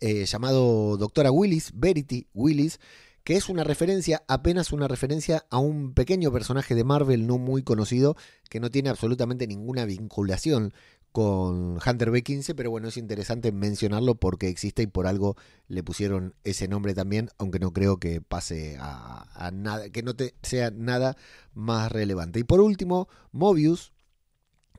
llamado 0.00 0.96
Doctora 0.96 1.30
Willis, 1.30 1.70
Verity 1.74 2.26
Willis, 2.32 2.80
que 3.24 3.36
es 3.36 3.48
una 3.48 3.64
referencia, 3.64 4.22
apenas 4.28 4.70
una 4.70 4.86
referencia 4.86 5.46
a 5.50 5.58
un 5.58 5.94
pequeño 5.94 6.30
personaje 6.30 6.74
de 6.74 6.84
Marvel 6.84 7.26
no 7.26 7.38
muy 7.38 7.62
conocido, 7.62 8.16
que 8.50 8.60
no 8.60 8.70
tiene 8.70 8.90
absolutamente 8.90 9.46
ninguna 9.46 9.86
vinculación 9.86 10.74
con 11.10 11.78
Hunter 11.78 12.10
B15, 12.10 12.54
pero 12.54 12.70
bueno, 12.70 12.88
es 12.88 12.96
interesante 12.96 13.52
mencionarlo 13.52 14.16
porque 14.16 14.48
existe 14.48 14.82
y 14.82 14.88
por 14.88 15.06
algo 15.06 15.36
le 15.68 15.82
pusieron 15.82 16.34
ese 16.42 16.68
nombre 16.68 16.92
también, 16.92 17.30
aunque 17.38 17.60
no 17.60 17.72
creo 17.72 17.98
que 17.98 18.20
pase 18.20 18.76
a, 18.80 19.50
nada, 19.54 19.88
que 19.90 20.02
no 20.02 20.14
te, 20.14 20.34
sea 20.42 20.70
nada 20.70 21.16
más 21.54 21.92
relevante. 21.92 22.40
Y 22.40 22.44
por 22.44 22.60
último, 22.60 23.08
Mobius, 23.30 23.92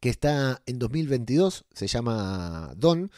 que 0.01 0.09
está 0.09 0.61
en 0.65 0.77
2022, 0.77 1.65
se 1.73 1.87
llama 1.87 2.73
Don 2.75 3.11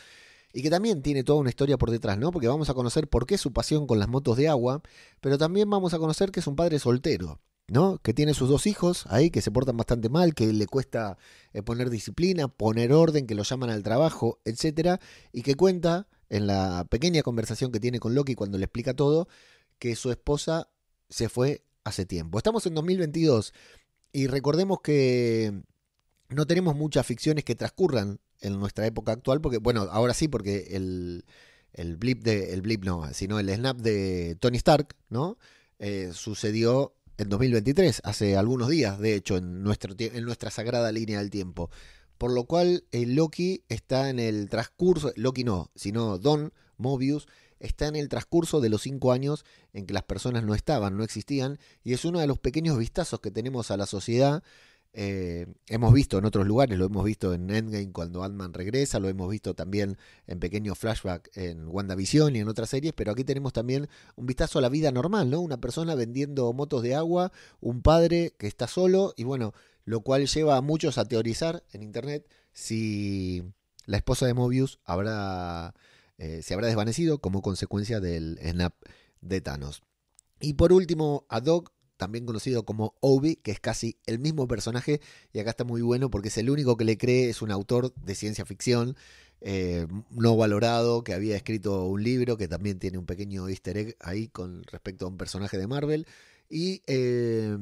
y 0.57 0.63
que 0.63 0.71
también 0.71 1.03
tiene 1.03 1.23
toda 1.23 1.39
una 1.39 1.49
historia 1.49 1.77
por 1.77 1.91
detrás, 1.91 2.17
¿no? 2.17 2.31
Porque 2.31 2.47
vamos 2.47 2.67
a 2.67 2.73
conocer 2.73 3.07
por 3.07 3.27
qué 3.27 3.37
su 3.37 3.53
pasión 3.53 3.85
con 3.85 3.99
las 3.99 4.07
motos 4.07 4.37
de 4.37 4.47
agua, 4.47 4.81
pero 5.21 5.37
también 5.37 5.69
vamos 5.69 5.93
a 5.93 5.99
conocer 5.99 6.31
que 6.31 6.39
es 6.39 6.47
un 6.47 6.55
padre 6.55 6.79
soltero, 6.79 7.39
¿no? 7.67 7.99
Que 7.99 8.11
tiene 8.11 8.33
sus 8.33 8.49
dos 8.49 8.65
hijos 8.65 9.05
ahí 9.09 9.29
que 9.29 9.43
se 9.43 9.51
portan 9.51 9.77
bastante 9.77 10.09
mal, 10.09 10.33
que 10.33 10.51
le 10.51 10.65
cuesta 10.65 11.19
eh, 11.53 11.61
poner 11.61 11.91
disciplina, 11.91 12.47
poner 12.47 12.91
orden, 12.91 13.27
que 13.27 13.35
lo 13.35 13.43
llaman 13.43 13.69
al 13.69 13.83
trabajo, 13.83 14.39
etcétera, 14.45 14.99
y 15.31 15.43
que 15.43 15.53
cuenta 15.53 16.07
en 16.27 16.47
la 16.47 16.87
pequeña 16.89 17.21
conversación 17.21 17.71
que 17.71 17.79
tiene 17.79 17.99
con 17.99 18.15
Loki 18.15 18.33
cuando 18.33 18.57
le 18.57 18.63
explica 18.63 18.95
todo 18.95 19.27
que 19.77 19.95
su 19.95 20.09
esposa 20.09 20.71
se 21.07 21.29
fue 21.29 21.65
hace 21.83 22.07
tiempo. 22.07 22.39
Estamos 22.39 22.65
en 22.65 22.73
2022 22.73 23.53
y 24.11 24.25
recordemos 24.25 24.81
que 24.81 25.53
no 26.29 26.47
tenemos 26.47 26.75
muchas 26.75 27.05
ficciones 27.05 27.43
que 27.43 27.53
transcurran 27.53 28.19
en 28.41 28.60
nuestra 28.60 28.86
época 28.86 29.12
actual, 29.12 29.41
porque, 29.41 29.58
bueno, 29.58 29.88
ahora 29.91 30.13
sí, 30.13 30.27
porque 30.27 30.67
el, 30.72 31.25
el 31.74 31.98
blip 31.98 32.24
de, 32.24 32.53
el 32.53 32.62
blip 32.62 32.84
no, 32.84 33.13
sino 33.13 33.39
el 33.39 33.50
snap 33.50 33.77
de 33.77 34.36
Tony 34.39 34.58
Stark, 34.58 34.96
¿no? 35.10 35.38
Eh, 35.79 36.12
sucedió 36.13 36.94
en 37.17 37.29
2023, 37.29 38.01
hace 38.03 38.38
algunos 38.38 38.70
días, 38.70 39.00
de 39.00 39.15
hecho, 39.15 39.38
en, 39.38 39.63
nuestro, 39.63 39.96
en 39.98 40.24
nuestra 40.24 40.51
sagrada 40.51 40.91
línea 40.91 41.20
del 41.20 41.29
tiempo. 41.29 41.70
Por 42.17 42.32
lo 42.32 42.46
cual, 42.46 42.86
el 42.91 43.15
Loki 43.15 43.63
está 43.70 44.10
en 44.10 44.20
el 44.20 44.50
transcurso, 44.50 45.12
Loki 45.15 45.44
no, 45.44 45.72
sino 45.75 46.17
Don 46.17 46.53
Mobius, 46.77 47.27
está 47.60 47.88
en 47.88 47.96
el 47.96 48.10
transcurso 48.10 48.62
de 48.62 48.70
los 48.70 48.84
cinco 48.84 49.12
años 49.12 49.46
en 49.74 49.86
que 49.86 49.94
las 49.94 50.03
personas 50.03 50.44
no 50.44 50.53
estaban, 50.53 50.98
no 50.98 51.03
existían, 51.03 51.60
y 51.84 51.94
es 51.94 52.06
uno 52.06 52.20
de 52.20 52.27
los 52.27 52.39
pequeños 52.39 52.77
vistazos 52.77 53.20
que 53.20 53.32
tenemos 53.32 53.72
a 53.72 53.77
la 53.77 53.86
sociedad 53.86 54.44
eh, 55.00 55.46
hemos 55.68 55.94
visto 55.94 56.18
en 56.18 56.25
otros 56.25 56.48
lugares, 56.48 56.75
lo 56.75 56.86
hemos 56.86 57.06
visto 57.06 57.32
en 57.32 57.51
Endgame 57.51 57.92
cuando 57.92 58.24
Ant-Man 58.24 58.56
regresa, 58.56 59.00
lo 59.00 59.08
hemos 59.10 59.30
visto 59.30 59.54
también 59.54 59.96
en 60.25 60.39
pequeños 60.39 60.75
flashback 60.80 61.30
en 61.38 61.68
WandaVision 61.68 62.36
y 62.36 62.39
en 62.39 62.48
otras 62.48 62.72
series, 62.72 62.94
pero 62.94 63.12
aquí 63.12 63.24
tenemos 63.24 63.54
también 63.54 63.89
un 64.16 64.25
vistazo 64.25 64.58
a 64.58 64.63
la 64.63 64.70
vida 64.70 64.92
normal, 64.92 65.30
¿no? 65.30 65.39
Una 65.39 65.62
persona 65.62 65.94
vendiendo 65.94 66.51
motos 66.51 66.82
de 66.82 66.96
agua, 66.96 67.32
un 67.62 67.84
padre 67.84 68.34
que 68.39 68.48
está 68.48 68.66
solo 68.66 69.13
y 69.16 69.24
bueno, 69.24 69.54
lo 69.86 70.01
cual 70.01 70.25
lleva 70.25 70.58
a 70.58 70.62
muchos 70.62 70.98
a 70.98 71.06
teorizar 71.06 71.63
en 71.74 71.84
internet 71.84 72.27
si 72.51 73.44
la 73.86 73.98
esposa 73.98 74.25
de 74.25 74.34
Mobius 74.34 74.80
habrá, 74.84 75.75
eh, 76.18 76.42
se 76.42 76.56
habrá 76.56 76.66
desvanecido 76.66 77.20
como 77.20 77.44
consecuencia 77.44 78.00
del 78.00 78.39
snap 78.42 78.74
de 79.22 79.42
Thanos. 79.42 79.84
Y 80.39 80.56
por 80.56 80.74
último, 80.74 81.27
a 81.30 81.39
Doc 81.39 81.72
también 81.98 82.25
conocido 82.25 82.63
como 82.63 82.96
Obi, 83.01 83.36
que 83.36 83.51
es 83.51 83.60
casi 83.60 83.98
el 84.06 84.20
mismo 84.20 84.48
personaje, 84.48 85.01
y 85.34 85.39
acá 85.39 85.50
está 85.51 85.63
muy 85.63 85.82
bueno 85.82 86.10
porque 86.10 86.30
es 86.30 86.38
el 86.38 86.50
único 86.50 86.77
que 86.77 86.86
le 86.86 86.98
cree, 86.98 87.30
es 87.30 87.42
un 87.42 87.51
autor 87.51 87.94
de 87.96 88.16
ciencia 88.16 88.46
ficción, 88.46 88.96
eh, 89.42 89.88
no 90.12 90.38
valorado, 90.38 91.04
que 91.04 91.13
había 91.13 91.36
escrito 91.36 91.86
un 91.86 92.04
libro, 92.04 92.38
que 92.38 92.48
también 92.48 92.80
tiene 92.80 92.98
un 92.98 93.06
pequeño 93.06 93.50
easter 93.50 93.77
egg 93.77 93.96
ahí 94.00 94.27
con 94.27 94.63
respecto 94.63 95.06
a 95.06 95.10
un 95.10 95.18
personaje 95.18 95.58
de 95.58 95.68
Marvel, 95.68 96.08
y 96.50 96.82
eh, 96.88 97.58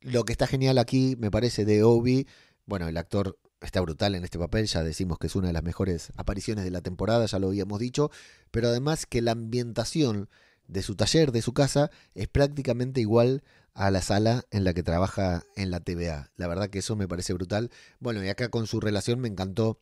lo 0.00 0.24
que 0.24 0.32
está 0.32 0.46
genial 0.46 0.78
aquí, 0.78 1.16
me 1.18 1.30
parece, 1.30 1.64
de 1.64 1.82
Obi, 1.82 2.26
bueno, 2.66 2.88
el 2.88 2.96
actor 2.96 3.38
está 3.60 3.80
brutal 3.80 4.14
en 4.14 4.24
este 4.24 4.38
papel, 4.38 4.66
ya 4.66 4.82
decimos 4.82 5.18
que 5.18 5.26
es 5.26 5.36
una 5.36 5.48
de 5.48 5.52
las 5.52 5.62
mejores 5.62 6.12
apariciones 6.16 6.64
de 6.64 6.70
la 6.70 6.80
temporada, 6.80 7.26
ya 7.26 7.38
lo 7.38 7.48
habíamos 7.48 7.78
dicho, 7.80 8.10
pero 8.50 8.68
además 8.68 9.06
que 9.06 9.20
la 9.20 9.32
ambientación 9.32 10.28
de 10.70 10.82
su 10.82 10.94
taller, 10.94 11.32
de 11.32 11.42
su 11.42 11.52
casa, 11.52 11.90
es 12.14 12.28
prácticamente 12.28 13.00
igual 13.00 13.42
a 13.74 13.90
la 13.90 14.02
sala 14.02 14.44
en 14.50 14.64
la 14.64 14.74
que 14.74 14.82
trabaja 14.82 15.44
en 15.56 15.70
la 15.70 15.80
TVA. 15.80 16.30
La 16.36 16.48
verdad 16.48 16.70
que 16.70 16.78
eso 16.78 16.96
me 16.96 17.08
parece 17.08 17.32
brutal. 17.32 17.70
Bueno, 17.98 18.24
y 18.24 18.28
acá 18.28 18.48
con 18.48 18.66
su 18.66 18.80
relación 18.80 19.20
me 19.20 19.28
encantó 19.28 19.80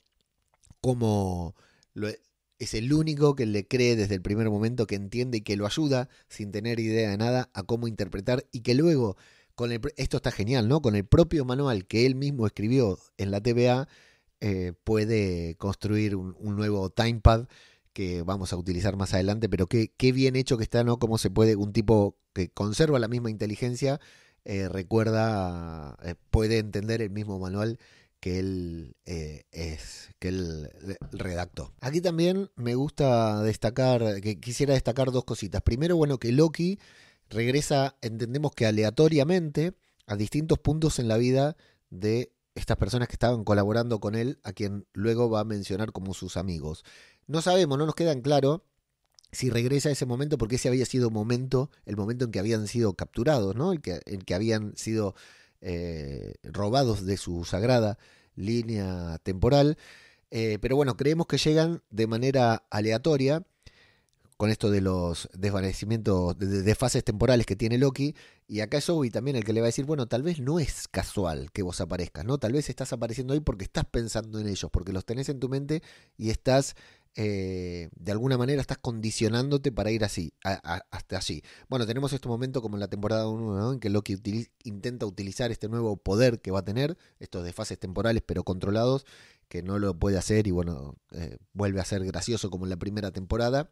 cómo 0.80 1.54
es 2.58 2.74
el 2.74 2.92
único 2.92 3.34
que 3.34 3.46
le 3.46 3.66
cree 3.66 3.96
desde 3.96 4.14
el 4.14 4.22
primer 4.22 4.50
momento, 4.50 4.86
que 4.86 4.94
entiende 4.94 5.38
y 5.38 5.40
que 5.42 5.56
lo 5.56 5.66
ayuda 5.66 6.08
sin 6.28 6.52
tener 6.52 6.80
idea 6.80 7.10
de 7.10 7.16
nada 7.16 7.50
a 7.54 7.62
cómo 7.62 7.88
interpretar 7.88 8.46
y 8.52 8.60
que 8.60 8.74
luego, 8.74 9.16
con 9.54 9.72
esto 9.72 10.16
está 10.16 10.30
genial, 10.30 10.68
¿no? 10.68 10.80
Con 10.80 10.96
el 10.96 11.04
propio 11.04 11.44
manual 11.44 11.86
que 11.86 12.06
él 12.06 12.14
mismo 12.14 12.46
escribió 12.46 12.98
en 13.16 13.30
la 13.30 13.40
TVA, 13.40 13.88
eh, 14.40 14.72
puede 14.84 15.56
construir 15.56 16.14
un, 16.16 16.36
un 16.38 16.56
nuevo 16.56 16.90
timepad 16.90 17.48
que 17.98 18.22
vamos 18.22 18.52
a 18.52 18.56
utilizar 18.56 18.94
más 18.94 19.12
adelante, 19.12 19.48
pero 19.48 19.66
qué, 19.66 19.90
bien 20.12 20.36
hecho 20.36 20.56
que 20.56 20.62
está, 20.62 20.84
¿no? 20.84 21.00
Cómo 21.00 21.18
se 21.18 21.30
puede, 21.30 21.56
un 21.56 21.72
tipo 21.72 22.16
que 22.32 22.48
conserva 22.48 23.00
la 23.00 23.08
misma 23.08 23.28
inteligencia, 23.28 24.00
eh, 24.44 24.68
recuerda, 24.68 25.98
eh, 26.04 26.14
puede 26.30 26.58
entender 26.58 27.02
el 27.02 27.10
mismo 27.10 27.40
manual 27.40 27.80
que 28.20 28.38
él 28.38 28.94
eh, 29.04 29.46
es, 29.50 30.10
que 30.20 30.28
él 30.28 30.70
redactó. 31.10 31.74
Aquí 31.80 32.00
también 32.00 32.52
me 32.54 32.76
gusta 32.76 33.42
destacar, 33.42 34.20
que 34.20 34.38
quisiera 34.38 34.74
destacar 34.74 35.10
dos 35.10 35.24
cositas. 35.24 35.62
Primero, 35.62 35.96
bueno, 35.96 36.18
que 36.18 36.30
Loki 36.30 36.78
regresa, 37.28 37.96
entendemos 38.00 38.52
que 38.52 38.66
aleatoriamente, 38.66 39.74
a 40.06 40.14
distintos 40.14 40.60
puntos 40.60 41.00
en 41.00 41.08
la 41.08 41.16
vida 41.16 41.56
de 41.90 42.32
estas 42.54 42.76
personas 42.76 43.08
que 43.08 43.14
estaban 43.14 43.42
colaborando 43.42 43.98
con 43.98 44.14
él, 44.14 44.38
a 44.44 44.52
quien 44.52 44.86
luego 44.92 45.28
va 45.28 45.40
a 45.40 45.44
mencionar 45.44 45.90
como 45.90 46.14
sus 46.14 46.36
amigos. 46.36 46.84
No 47.28 47.42
sabemos, 47.42 47.78
no 47.78 47.86
nos 47.86 47.94
queda 47.94 48.12
en 48.12 48.22
claro 48.22 48.64
si 49.30 49.50
regresa 49.50 49.90
a 49.90 49.92
ese 49.92 50.06
momento, 50.06 50.38
porque 50.38 50.56
ese 50.56 50.68
había 50.68 50.86
sido 50.86 51.10
momento, 51.10 51.70
el 51.84 51.96
momento 51.96 52.24
en 52.24 52.32
que 52.32 52.38
habían 52.38 52.66
sido 52.66 52.94
capturados, 52.94 53.54
¿no? 53.54 53.72
El 53.72 53.80
que, 53.82 54.00
que 54.24 54.34
habían 54.34 54.76
sido 54.76 55.14
eh, 55.60 56.34
robados 56.42 57.04
de 57.04 57.16
su 57.16 57.44
sagrada 57.44 57.98
línea 58.34 59.18
temporal. 59.22 59.76
Eh, 60.30 60.58
pero 60.60 60.76
bueno, 60.76 60.96
creemos 60.96 61.26
que 61.26 61.38
llegan 61.38 61.82
de 61.90 62.06
manera 62.06 62.64
aleatoria 62.70 63.44
con 64.38 64.50
esto 64.50 64.70
de 64.70 64.80
los 64.80 65.28
desvanecimientos, 65.34 66.38
de, 66.38 66.74
fases 66.76 67.02
temporales 67.02 67.44
que 67.44 67.56
tiene 67.56 67.76
Loki. 67.76 68.14
Y 68.46 68.60
acá 68.60 68.78
es 68.78 68.88
Obi 68.88 69.10
también 69.10 69.36
el 69.36 69.44
que 69.44 69.52
le 69.52 69.60
va 69.60 69.66
a 69.66 69.72
decir, 69.74 69.84
bueno, 69.84 70.06
tal 70.06 70.22
vez 70.22 70.38
no 70.38 70.60
es 70.60 70.86
casual 70.86 71.50
que 71.50 71.62
vos 71.62 71.80
aparezcas, 71.80 72.24
¿no? 72.24 72.38
Tal 72.38 72.52
vez 72.52 72.70
estás 72.70 72.92
apareciendo 72.92 73.34
ahí 73.34 73.40
porque 73.40 73.64
estás 73.64 73.84
pensando 73.84 74.38
en 74.38 74.46
ellos, 74.46 74.70
porque 74.70 74.92
los 74.92 75.04
tenés 75.04 75.28
en 75.28 75.40
tu 75.40 75.48
mente 75.48 75.82
y 76.16 76.30
estás 76.30 76.76
eh, 77.20 77.88
de 77.96 78.12
alguna 78.12 78.38
manera 78.38 78.60
estás 78.60 78.78
condicionándote 78.78 79.72
para 79.72 79.90
ir 79.90 80.04
así, 80.04 80.32
hasta 80.44 81.16
allí. 81.16 81.42
Bueno, 81.68 81.84
tenemos 81.84 82.12
este 82.12 82.28
momento 82.28 82.62
como 82.62 82.76
en 82.76 82.80
la 82.80 82.86
temporada 82.86 83.26
1, 83.26 83.72
en 83.72 83.80
que 83.80 83.90
Loki 83.90 84.16
intenta 84.62 85.04
utilizar 85.04 85.50
este 85.50 85.68
nuevo 85.68 85.96
poder 85.96 86.40
que 86.40 86.52
va 86.52 86.60
a 86.60 86.64
tener, 86.64 86.96
estos 87.18 87.42
de 87.42 87.52
fases 87.52 87.76
temporales 87.76 88.22
pero 88.24 88.44
controlados, 88.44 89.04
que 89.48 89.64
no 89.64 89.80
lo 89.80 89.98
puede 89.98 90.16
hacer 90.16 90.46
y 90.46 90.52
bueno, 90.52 90.94
eh, 91.10 91.38
vuelve 91.54 91.80
a 91.80 91.84
ser 91.84 92.04
gracioso 92.04 92.50
como 92.50 92.66
en 92.66 92.70
la 92.70 92.76
primera 92.76 93.10
temporada. 93.10 93.68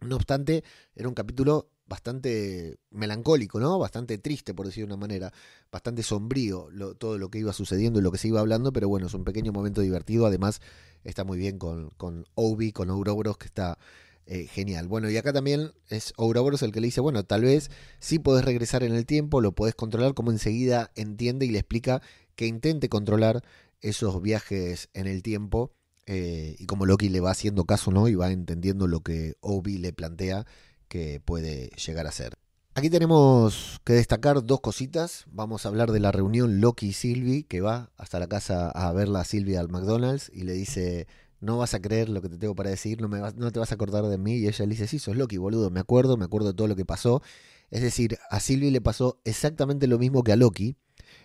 No 0.00 0.16
obstante, 0.16 0.62
era 0.94 1.08
un 1.08 1.14
capítulo 1.14 1.70
bastante 1.86 2.78
melancólico, 2.90 3.60
¿no? 3.60 3.78
Bastante 3.78 4.18
triste, 4.18 4.54
por 4.54 4.66
decir 4.66 4.82
de 4.82 4.92
una 4.92 4.96
manera, 4.96 5.32
bastante 5.70 6.02
sombrío 6.02 6.68
todo 6.98 7.18
lo 7.18 7.30
que 7.30 7.38
iba 7.38 7.52
sucediendo 7.52 8.00
y 8.00 8.02
lo 8.02 8.10
que 8.10 8.18
se 8.18 8.28
iba 8.28 8.40
hablando, 8.40 8.72
pero 8.72 8.88
bueno, 8.88 9.06
es 9.06 9.14
un 9.14 9.24
pequeño 9.24 9.52
momento 9.52 9.80
divertido, 9.80 10.26
además 10.26 10.60
está 11.04 11.24
muy 11.24 11.38
bien 11.38 11.58
con, 11.58 11.90
con 11.90 12.26
Obi, 12.34 12.72
con 12.72 12.90
Ouroboros, 12.90 13.38
que 13.38 13.46
está 13.46 13.78
eh, 14.26 14.46
genial. 14.46 14.88
Bueno, 14.88 15.08
y 15.08 15.16
acá 15.16 15.32
también 15.32 15.72
es 15.88 16.12
Ouroboros 16.16 16.62
el 16.62 16.72
que 16.72 16.80
le 16.80 16.88
dice, 16.88 17.00
bueno, 17.00 17.24
tal 17.24 17.42
vez 17.42 17.70
sí 18.00 18.18
podés 18.18 18.44
regresar 18.44 18.82
en 18.82 18.94
el 18.94 19.06
tiempo, 19.06 19.40
lo 19.40 19.52
podés 19.52 19.76
controlar, 19.76 20.14
como 20.14 20.32
enseguida 20.32 20.90
entiende 20.96 21.46
y 21.46 21.50
le 21.50 21.60
explica 21.60 22.02
que 22.34 22.46
intente 22.46 22.88
controlar 22.88 23.42
esos 23.80 24.20
viajes 24.20 24.88
en 24.94 25.06
el 25.06 25.22
tiempo. 25.22 25.72
Eh, 26.06 26.56
y 26.58 26.66
como 26.66 26.86
Loki 26.86 27.08
le 27.08 27.20
va 27.20 27.32
haciendo 27.32 27.64
caso, 27.64 27.90
¿no? 27.90 28.08
Y 28.08 28.14
va 28.14 28.30
entendiendo 28.30 28.86
lo 28.86 29.00
que 29.00 29.34
Obi 29.40 29.78
le 29.78 29.92
plantea 29.92 30.46
que 30.88 31.20
puede 31.24 31.70
llegar 31.84 32.06
a 32.06 32.12
ser. 32.12 32.34
Aquí 32.74 32.90
tenemos 32.90 33.80
que 33.84 33.94
destacar 33.94 34.44
dos 34.44 34.60
cositas. 34.60 35.24
Vamos 35.30 35.64
a 35.64 35.68
hablar 35.70 35.90
de 35.92 36.00
la 36.00 36.12
reunión 36.12 36.60
Loki 36.60 36.88
y 36.88 36.92
Sylvie, 36.92 37.44
que 37.44 37.60
va 37.62 37.90
hasta 37.96 38.18
la 38.18 38.28
casa 38.28 38.70
a 38.70 38.92
verla 38.92 39.20
a 39.20 39.24
Sylvie 39.24 39.56
al 39.56 39.68
McDonald's 39.70 40.30
y 40.32 40.42
le 40.42 40.52
dice, 40.52 41.06
no 41.40 41.56
vas 41.58 41.72
a 41.74 41.80
creer 41.80 42.08
lo 42.10 42.20
que 42.20 42.28
te 42.28 42.36
tengo 42.38 42.54
para 42.54 42.70
decir, 42.70 43.00
no, 43.00 43.08
vas- 43.08 43.34
no 43.36 43.50
te 43.50 43.58
vas 43.58 43.72
a 43.72 43.74
acordar 43.76 44.04
de 44.04 44.18
mí. 44.18 44.34
Y 44.36 44.46
ella 44.46 44.64
le 44.66 44.70
dice, 44.72 44.86
sí, 44.86 44.98
sos 44.98 45.16
Loki, 45.16 45.38
boludo, 45.38 45.70
me 45.70 45.80
acuerdo, 45.80 46.16
me 46.18 46.26
acuerdo 46.26 46.48
de 46.48 46.54
todo 46.54 46.68
lo 46.68 46.76
que 46.76 46.84
pasó. 46.84 47.22
Es 47.70 47.80
decir, 47.82 48.18
a 48.30 48.40
Sylvie 48.40 48.70
le 48.70 48.80
pasó 48.82 49.20
exactamente 49.24 49.86
lo 49.86 49.98
mismo 49.98 50.22
que 50.22 50.32
a 50.32 50.36
Loki. 50.36 50.76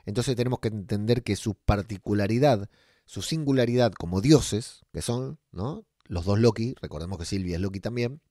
Entonces 0.06 0.36
tenemos 0.36 0.60
que 0.60 0.70
entender 0.70 1.22
que 1.22 1.36
su 1.36 1.56
particularidad, 1.56 2.70
su 3.06 3.22
singularidad 3.22 3.92
como 3.94 4.22
dioses, 4.22 4.82
que 4.94 5.02
son, 5.02 5.40
¿no? 5.52 5.86
Los 6.06 6.26
dos 6.26 6.40
Loki, 6.40 6.76
recordemos 6.82 7.18
que 7.18 7.26
Sylvie 7.26 7.56
es 7.56 7.62
Loki 7.62 7.80
también, 7.80 8.22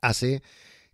hace 0.00 0.42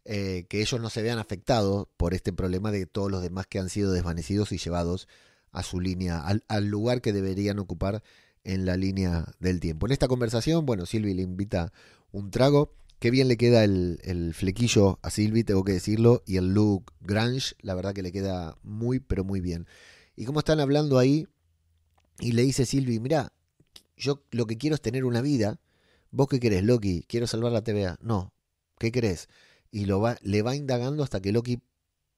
eh, 0.04 0.46
que 0.48 0.60
ellos 0.60 0.80
no 0.80 0.88
se 0.88 1.02
vean 1.02 1.18
afectados 1.18 1.88
por 1.96 2.14
este 2.14 2.32
problema 2.32 2.70
de 2.70 2.86
todos 2.86 3.10
los 3.10 3.22
demás 3.22 3.48
que 3.48 3.58
han 3.58 3.68
sido 3.68 3.92
desvanecidos 3.92 4.52
y 4.52 4.58
llevados 4.58 5.08
a 5.50 5.64
su 5.64 5.80
línea, 5.80 6.20
al, 6.20 6.66
lugar 6.66 7.00
que 7.00 7.12
deberían 7.12 7.58
ocupar 7.58 8.02
en 8.44 8.66
la 8.66 8.76
línea 8.76 9.26
del 9.40 9.58
tiempo. 9.58 9.86
En 9.86 9.92
esta 9.92 10.06
conversación, 10.06 10.64
bueno, 10.64 10.86
Sylvie 10.86 11.14
le 11.14 11.22
invita 11.22 11.72
un 12.12 12.30
trago. 12.30 12.72
Qué 13.00 13.10
bien 13.10 13.26
le 13.26 13.36
queda 13.36 13.64
el, 13.64 13.98
el 14.04 14.32
flequillo 14.32 15.00
a 15.02 15.10
Sylvie, 15.10 15.44
tengo 15.44 15.64
que 15.64 15.72
decirlo, 15.72 16.22
y 16.24 16.36
el 16.36 16.54
look 16.54 16.92
grunge, 17.00 17.54
la 17.60 17.74
verdad 17.74 17.92
que 17.92 18.02
le 18.02 18.12
queda 18.12 18.56
muy, 18.62 19.00
pero 19.00 19.24
muy 19.24 19.40
bien. 19.40 19.66
Y 20.14 20.24
como 20.24 20.38
están 20.38 20.60
hablando 20.60 20.98
ahí, 20.98 21.26
y 22.20 22.32
le 22.32 22.42
dice 22.42 22.66
Sylvie, 22.66 23.00
mira, 23.00 23.32
yo 23.96 24.23
lo 24.30 24.46
que 24.46 24.58
quiero 24.58 24.75
es 24.75 24.82
tener 24.82 25.04
una 25.04 25.20
vida. 25.20 25.61
¿Vos 26.11 26.28
qué 26.28 26.40
querés, 26.40 26.64
Loki? 26.64 27.04
Quiero 27.08 27.26
salvar 27.26 27.52
la 27.52 27.62
TVA. 27.62 27.99
No, 28.00 28.32
¿qué 28.78 28.92
querés? 28.92 29.28
Y 29.70 29.87
lo 29.87 30.00
va, 30.00 30.16
le 30.23 30.42
va 30.42 30.54
indagando 30.54 31.02
hasta 31.02 31.20
que 31.20 31.32
Loki 31.32 31.61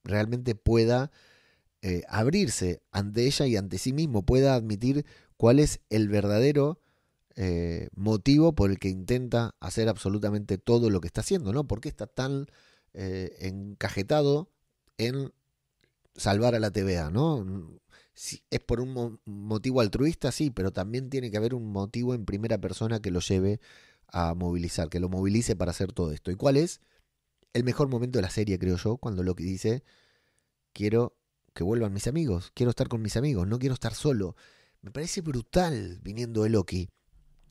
realmente 0.03 0.55
pueda 0.55 1.11
eh, 1.81 2.03
abrirse 2.09 2.81
ante 2.91 3.25
ella 3.25 3.47
y 3.47 3.55
ante 3.55 3.77
sí 3.77 3.93
mismo, 3.93 4.23
pueda 4.23 4.55
admitir 4.55 5.05
cuál 5.37 5.59
es 5.59 5.79
el 5.89 6.09
verdadero 6.09 6.81
eh, 7.35 7.87
motivo 7.95 8.53
por 8.53 8.69
el 8.69 8.79
que 8.79 8.89
intenta 8.89 9.55
hacer 9.61 9.87
absolutamente 9.87 10.57
todo 10.57 10.89
lo 10.89 10.99
que 10.99 11.07
está 11.07 11.21
haciendo, 11.21 11.53
¿no? 11.53 11.67
¿Por 11.67 11.79
qué 11.79 11.87
está 11.87 12.05
tan 12.05 12.47
eh, 12.93 13.33
encajetado 13.39 14.49
en 14.97 15.31
salvar 16.15 16.53
a 16.53 16.59
la 16.59 16.71
TVA, 16.71 17.11
¿no? 17.11 17.45
Es 18.49 18.59
por 18.59 18.81
un 18.81 18.93
mo- 18.93 19.19
motivo 19.25 19.81
altruista, 19.81 20.31
sí, 20.31 20.49
pero 20.49 20.71
también 20.71 21.09
tiene 21.09 21.31
que 21.31 21.37
haber 21.37 21.55
un 21.55 21.71
motivo 21.71 22.13
en 22.13 22.25
primera 22.25 22.57
persona 22.59 23.01
que 23.01 23.11
lo 23.11 23.21
lleve 23.21 23.61
a 24.07 24.33
movilizar, 24.33 24.89
que 24.89 24.99
lo 24.99 25.07
movilice 25.09 25.55
para 25.55 25.71
hacer 25.71 25.93
todo 25.93 26.11
esto. 26.11 26.29
¿Y 26.31 26.35
cuál 26.35 26.57
es? 26.57 26.81
El 27.53 27.63
mejor 27.63 27.87
momento 27.87 28.17
de 28.19 28.23
la 28.23 28.29
serie, 28.29 28.59
creo 28.59 28.77
yo, 28.77 28.97
cuando 28.97 29.23
Loki 29.23 29.43
dice, 29.43 29.83
quiero 30.73 31.15
que 31.53 31.63
vuelvan 31.63 31.93
mis 31.93 32.07
amigos, 32.07 32.51
quiero 32.53 32.71
estar 32.71 32.89
con 32.89 33.01
mis 33.01 33.15
amigos, 33.17 33.47
no 33.47 33.57
quiero 33.59 33.73
estar 33.73 33.93
solo. 33.93 34.35
Me 34.81 34.91
parece 34.91 35.21
brutal 35.21 35.99
viniendo 36.03 36.43
de 36.43 36.49
Loki. 36.49 36.89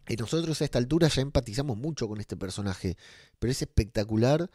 Y 0.08 0.16
nosotros 0.16 0.60
a 0.60 0.64
esta 0.64 0.78
altura 0.78 1.08
ya 1.08 1.22
empatizamos 1.22 1.76
mucho 1.76 2.08
con 2.08 2.20
este 2.20 2.36
personaje, 2.36 2.96
pero 3.38 3.50
es 3.50 3.60
espectacular 3.62 4.50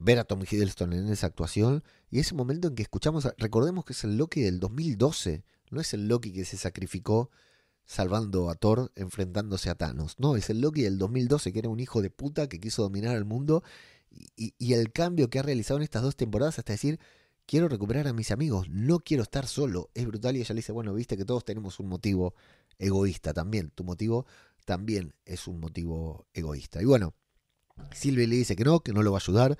ver 0.00 0.18
a 0.18 0.24
Tom 0.24 0.42
Hiddleston 0.42 0.92
en 0.94 1.08
esa 1.08 1.26
actuación 1.28 1.84
y 2.10 2.18
ese 2.18 2.34
momento 2.34 2.66
en 2.68 2.74
que 2.74 2.82
escuchamos, 2.82 3.28
recordemos 3.38 3.84
que 3.84 3.92
es 3.92 4.02
el 4.02 4.16
Loki 4.16 4.40
del 4.40 4.58
2012, 4.58 5.44
no 5.70 5.80
es 5.80 5.94
el 5.94 6.08
Loki 6.08 6.32
que 6.32 6.44
se 6.44 6.56
sacrificó 6.56 7.30
salvando 7.84 8.50
a 8.50 8.54
Thor 8.54 8.90
enfrentándose 8.96 9.68
a 9.70 9.74
Thanos, 9.74 10.16
no, 10.18 10.36
es 10.36 10.48
el 10.50 10.60
Loki 10.60 10.82
del 10.82 10.98
2012 10.98 11.52
que 11.52 11.58
era 11.58 11.68
un 11.68 11.80
hijo 11.80 12.02
de 12.02 12.10
puta 12.10 12.48
que 12.48 12.58
quiso 12.60 12.82
dominar 12.82 13.14
al 13.14 13.24
mundo 13.24 13.62
y- 14.36 14.54
y 14.58 14.72
el 14.72 14.90
cambio 14.90 15.28
que 15.30 15.38
ha 15.38 15.42
realizado 15.42 15.78
en 15.78 15.84
estas 15.84 16.02
dos 16.02 16.16
temporadas 16.16 16.58
hasta 16.58 16.72
decir, 16.72 16.98
quiero 17.46 17.68
recuperar 17.68 18.08
a 18.08 18.12
mis 18.12 18.30
amigos, 18.30 18.68
no 18.70 19.00
quiero 19.00 19.22
estar 19.22 19.46
solo, 19.46 19.90
es 19.94 20.06
brutal 20.06 20.36
y 20.36 20.40
ella 20.40 20.54
le 20.54 20.60
dice, 20.60 20.72
bueno, 20.72 20.94
viste 20.94 21.16
que 21.16 21.24
todos 21.24 21.44
tenemos 21.44 21.78
un 21.78 21.88
motivo 21.88 22.34
egoísta 22.78 23.32
también, 23.34 23.70
tu 23.70 23.84
motivo 23.84 24.24
también 24.64 25.14
es 25.26 25.46
un 25.46 25.58
motivo 25.60 26.26
egoísta. 26.32 26.80
Y 26.80 26.84
bueno, 26.86 27.14
Silvia 27.92 28.26
le 28.26 28.36
dice 28.36 28.56
que 28.56 28.64
no, 28.64 28.80
que 28.80 28.92
no 28.92 29.02
lo 29.02 29.10
va 29.12 29.18
a 29.18 29.22
ayudar, 29.22 29.58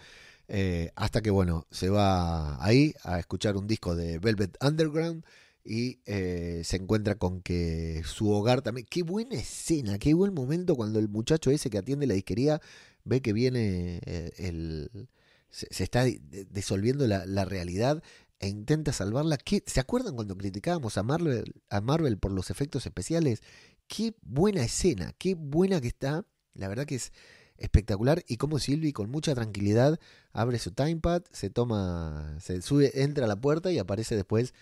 eh, 0.50 0.90
hasta 0.96 1.22
que, 1.22 1.30
bueno, 1.30 1.66
se 1.70 1.88
va 1.88 2.62
ahí 2.64 2.94
a 3.04 3.18
escuchar 3.18 3.56
un 3.56 3.66
disco 3.66 3.94
de 3.96 4.18
Velvet 4.18 4.56
Underground 4.62 5.24
y 5.64 6.00
eh, 6.06 6.62
se 6.64 6.76
encuentra 6.76 7.14
con 7.14 7.40
que 7.40 8.02
su 8.04 8.30
hogar 8.30 8.60
también... 8.62 8.86
Qué 8.90 9.02
buena 9.02 9.36
escena, 9.36 9.98
qué 9.98 10.12
buen 10.14 10.34
momento 10.34 10.74
cuando 10.74 10.98
el 10.98 11.08
muchacho 11.08 11.50
ese 11.50 11.70
que 11.70 11.78
atiende 11.78 12.06
la 12.06 12.14
disquería 12.14 12.60
ve 13.04 13.22
que 13.22 13.32
viene 13.32 14.00
eh, 14.04 14.32
el... 14.38 15.08
Se, 15.50 15.84
está 15.84 16.04
di- 16.04 16.20
disolviendo 16.50 17.06
la, 17.06 17.26
la 17.26 17.44
realidad 17.44 18.02
e 18.38 18.48
intenta 18.48 18.92
salvarla. 18.92 19.36
¿Qué- 19.36 19.62
¿Se 19.66 19.80
acuerdan 19.80 20.14
cuando 20.14 20.36
criticábamos 20.36 20.98
a 20.98 21.02
Marvel, 21.02 21.54
a 21.68 21.80
Marvel 21.80 22.18
por 22.18 22.32
los 22.32 22.50
efectos 22.50 22.86
especiales? 22.86 23.42
Qué 23.86 24.14
buena 24.22 24.62
escena, 24.64 25.14
qué 25.18 25.34
buena 25.34 25.80
que 25.80 25.88
está. 25.88 26.24
La 26.54 26.68
verdad 26.68 26.86
que 26.86 26.96
es 26.96 27.12
espectacular 27.60 28.24
y 28.26 28.36
como 28.36 28.58
Sylvie 28.58 28.92
con 28.92 29.10
mucha 29.10 29.34
tranquilidad 29.34 30.00
abre 30.32 30.58
su 30.58 30.72
timepad, 30.72 31.22
se 31.30 31.50
toma, 31.50 32.36
se 32.40 32.60
sube, 32.62 33.02
entra 33.02 33.26
a 33.26 33.28
la 33.28 33.40
puerta 33.40 33.70
y 33.70 33.78
aparece 33.78 34.16
después 34.16 34.52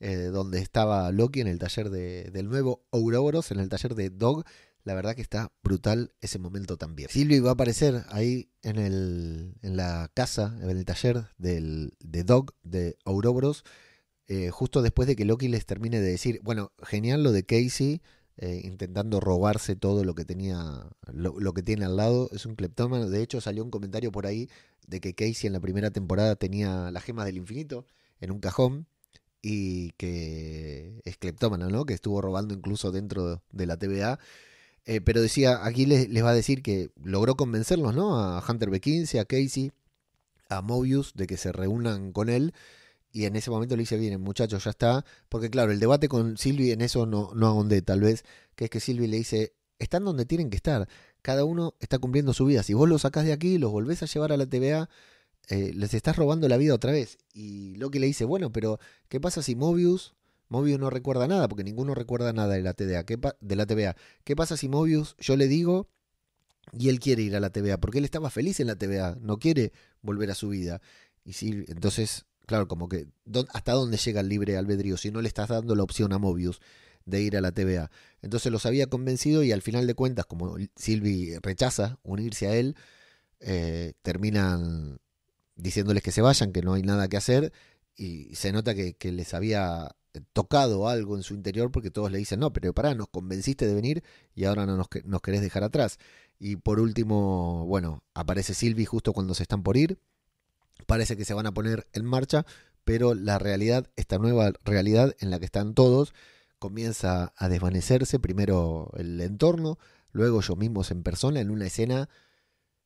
eh, 0.00 0.30
donde 0.32 0.58
estaba 0.58 1.10
Loki 1.10 1.40
en 1.40 1.46
el 1.46 1.58
taller 1.58 1.88
de, 1.90 2.30
del 2.32 2.48
nuevo 2.48 2.84
Ouroboros, 2.90 3.50
en 3.50 3.60
el 3.60 3.68
taller 3.68 3.94
de 3.94 4.10
Dog. 4.10 4.44
La 4.84 4.94
verdad 4.94 5.16
que 5.16 5.22
está 5.22 5.52
brutal 5.64 6.12
ese 6.20 6.38
momento 6.38 6.76
también. 6.76 7.08
Sylvie 7.10 7.40
va 7.40 7.50
a 7.50 7.52
aparecer 7.54 8.04
ahí 8.08 8.50
en, 8.62 8.78
el, 8.78 9.54
en 9.62 9.76
la 9.76 10.10
casa, 10.14 10.56
en 10.62 10.70
el 10.70 10.84
taller 10.84 11.24
del, 11.38 11.94
de 12.00 12.24
Dog 12.24 12.54
de 12.62 12.96
Ouroboros, 13.04 13.64
eh, 14.28 14.50
justo 14.50 14.82
después 14.82 15.08
de 15.08 15.16
que 15.16 15.24
Loki 15.24 15.48
les 15.48 15.66
termine 15.66 16.00
de 16.00 16.10
decir, 16.10 16.40
bueno, 16.42 16.72
genial 16.82 17.22
lo 17.22 17.32
de 17.32 17.44
Casey, 17.44 18.02
eh, 18.38 18.60
intentando 18.64 19.18
robarse 19.18 19.76
todo 19.76 20.04
lo 20.04 20.14
que 20.14 20.26
tenía, 20.26 20.86
lo, 21.10 21.54
que 21.54 21.62
tiene 21.62 21.86
al 21.86 21.96
lado, 21.96 22.28
es 22.32 22.44
un 22.44 22.54
cleptómano. 22.54 23.08
De 23.08 23.22
hecho, 23.22 23.40
salió 23.40 23.64
un 23.64 23.70
comentario 23.70 24.12
por 24.12 24.26
ahí 24.26 24.50
de 24.86 25.00
que 25.00 25.14
Casey 25.14 25.46
en 25.46 25.54
la 25.54 25.60
primera 25.60 25.90
temporada 25.90 26.36
tenía 26.36 26.90
la 26.90 27.00
gema 27.00 27.24
del 27.24 27.38
infinito 27.38 27.86
en 28.20 28.30
un 28.30 28.40
cajón 28.40 28.86
y 29.40 29.92
que 29.92 31.00
es 31.04 31.16
cleptómano, 31.16 31.70
¿no? 31.70 31.86
Que 31.86 31.94
estuvo 31.94 32.20
robando 32.20 32.54
incluso 32.54 32.92
dentro 32.92 33.42
de 33.52 33.66
la 33.66 33.78
TVA. 33.78 34.18
Eh, 34.84 35.00
pero 35.00 35.22
decía, 35.22 35.64
aquí 35.64 35.86
les, 35.86 36.08
les 36.10 36.22
va 36.22 36.30
a 36.30 36.34
decir 36.34 36.62
que 36.62 36.90
logró 37.02 37.36
convencerlos, 37.36 37.94
¿no? 37.94 38.20
A 38.20 38.44
Hunter 38.46 38.70
B15, 38.70 39.18
a 39.18 39.24
Casey, 39.24 39.72
a 40.50 40.62
Mobius, 40.62 41.14
de 41.14 41.26
que 41.26 41.36
se 41.38 41.52
reúnan 41.52 42.12
con 42.12 42.28
él. 42.28 42.52
Y 43.16 43.24
en 43.24 43.34
ese 43.34 43.50
momento 43.50 43.76
le 43.76 43.80
dice, 43.80 43.96
bien, 43.96 44.20
muchachos, 44.20 44.64
ya 44.64 44.70
está. 44.72 45.02
Porque 45.30 45.48
claro, 45.48 45.72
el 45.72 45.80
debate 45.80 46.06
con 46.06 46.36
Sylvie 46.36 46.74
en 46.74 46.82
eso 46.82 47.06
no, 47.06 47.30
no 47.34 47.46
ahondé, 47.46 47.80
tal 47.80 48.02
vez, 48.02 48.24
que 48.56 48.66
es 48.66 48.70
que 48.70 48.78
Sylvie 48.78 49.08
le 49.08 49.16
dice, 49.16 49.54
están 49.78 50.04
donde 50.04 50.26
tienen 50.26 50.50
que 50.50 50.56
estar. 50.56 50.86
Cada 51.22 51.46
uno 51.46 51.74
está 51.80 51.98
cumpliendo 51.98 52.34
su 52.34 52.44
vida. 52.44 52.62
Si 52.62 52.74
vos 52.74 52.86
los 52.86 53.00
sacás 53.00 53.24
de 53.24 53.32
aquí 53.32 53.56
los 53.56 53.72
volvés 53.72 54.02
a 54.02 54.06
llevar 54.06 54.32
a 54.32 54.36
la 54.36 54.44
TVA, 54.44 54.90
eh, 55.48 55.72
les 55.74 55.94
estás 55.94 56.16
robando 56.16 56.46
la 56.46 56.58
vida 56.58 56.74
otra 56.74 56.92
vez. 56.92 57.16
Y 57.32 57.76
Loki 57.76 58.00
le 58.00 58.06
dice, 58.06 58.26
bueno, 58.26 58.52
pero 58.52 58.78
¿qué 59.08 59.18
pasa 59.18 59.40
si 59.42 59.56
Mobius... 59.56 60.14
Mobius 60.50 60.78
no 60.78 60.90
recuerda 60.90 61.26
nada, 61.26 61.48
porque 61.48 61.64
ninguno 61.64 61.94
recuerda 61.94 62.34
nada 62.34 62.52
de 62.52 62.60
la 62.60 62.74
TVA. 62.74 63.06
¿Qué 63.06 63.18
de 63.40 63.56
la 63.56 63.64
TVA. 63.64 63.96
¿Qué 64.24 64.36
pasa 64.36 64.58
si 64.58 64.68
Mobius, 64.68 65.16
yo 65.18 65.36
le 65.36 65.48
digo, 65.48 65.88
y 66.78 66.90
él 66.90 67.00
quiere 67.00 67.22
ir 67.22 67.34
a 67.34 67.40
la 67.40 67.48
TVA? 67.48 67.78
Porque 67.78 67.96
él 67.96 68.04
estaba 68.04 68.28
feliz 68.28 68.60
en 68.60 68.66
la 68.66 68.76
TVA, 68.76 69.16
no 69.22 69.38
quiere 69.38 69.72
volver 70.02 70.30
a 70.30 70.34
su 70.34 70.50
vida. 70.50 70.82
Y 71.24 71.32
si, 71.32 71.64
entonces, 71.68 72.26
claro, 72.46 72.68
como 72.68 72.88
que, 72.88 73.08
¿dó- 73.24 73.46
¿hasta 73.52 73.72
dónde 73.72 73.96
llega 73.98 74.20
el 74.20 74.28
libre 74.28 74.56
albedrío 74.56 74.96
si 74.96 75.10
no 75.10 75.20
le 75.22 75.28
estás 75.28 75.48
dando 75.48 75.74
la 75.74 75.82
opción 75.82 76.12
a 76.12 76.18
Mobius 76.18 76.60
de 77.04 77.22
ir 77.22 77.36
a 77.36 77.40
la 77.40 77.52
TVA? 77.52 77.90
Entonces 78.22 78.52
los 78.52 78.66
había 78.66 78.86
convencido 78.88 79.42
y 79.42 79.52
al 79.52 79.62
final 79.62 79.86
de 79.86 79.94
cuentas, 79.94 80.26
como 80.26 80.56
Sylvie 80.76 81.38
rechaza 81.42 81.98
unirse 82.02 82.48
a 82.48 82.56
él, 82.56 82.76
eh, 83.40 83.94
terminan 84.02 84.98
diciéndoles 85.56 86.02
que 86.02 86.12
se 86.12 86.22
vayan, 86.22 86.52
que 86.52 86.62
no 86.62 86.74
hay 86.74 86.82
nada 86.82 87.08
que 87.08 87.16
hacer, 87.16 87.52
y 87.96 88.34
se 88.34 88.52
nota 88.52 88.74
que, 88.74 88.96
les 89.12 89.34
había 89.34 89.96
tocado 90.32 90.88
algo 90.88 91.16
en 91.16 91.22
su 91.22 91.34
interior 91.34 91.70
porque 91.70 91.90
todos 91.90 92.10
le 92.10 92.18
dicen, 92.18 92.40
no, 92.40 92.52
pero 92.52 92.72
pará, 92.74 92.94
nos 92.94 93.08
convenciste 93.08 93.66
de 93.66 93.74
venir 93.74 94.04
y 94.34 94.44
ahora 94.44 94.66
no 94.66 94.76
nos, 94.76 94.88
nos 95.04 95.20
querés 95.22 95.40
dejar 95.42 95.64
atrás. 95.64 95.98
Y 96.38 96.56
por 96.56 96.80
último, 96.80 97.66
bueno, 97.66 98.02
aparece 98.14 98.54
Sylvie 98.54 98.86
justo 98.86 99.12
cuando 99.12 99.34
se 99.34 99.42
están 99.44 99.62
por 99.62 99.76
ir, 99.76 99.98
parece 100.86 101.16
que 101.16 101.24
se 101.24 101.34
van 101.34 101.46
a 101.46 101.54
poner 101.54 101.86
en 101.92 102.04
marcha, 102.04 102.44
pero 102.84 103.14
la 103.14 103.38
realidad, 103.38 103.90
esta 103.96 104.18
nueva 104.18 104.52
realidad 104.64 105.14
en 105.18 105.30
la 105.30 105.38
que 105.38 105.44
están 105.44 105.74
todos, 105.74 106.14
comienza 106.58 107.32
a 107.36 107.48
desvanecerse, 107.48 108.18
primero 108.18 108.92
el 108.96 109.20
entorno, 109.20 109.78
luego 110.12 110.40
ellos 110.40 110.56
mismos 110.56 110.90
en 110.90 111.02
persona, 111.02 111.40
en 111.40 111.50
una 111.50 111.66
escena, 111.66 112.08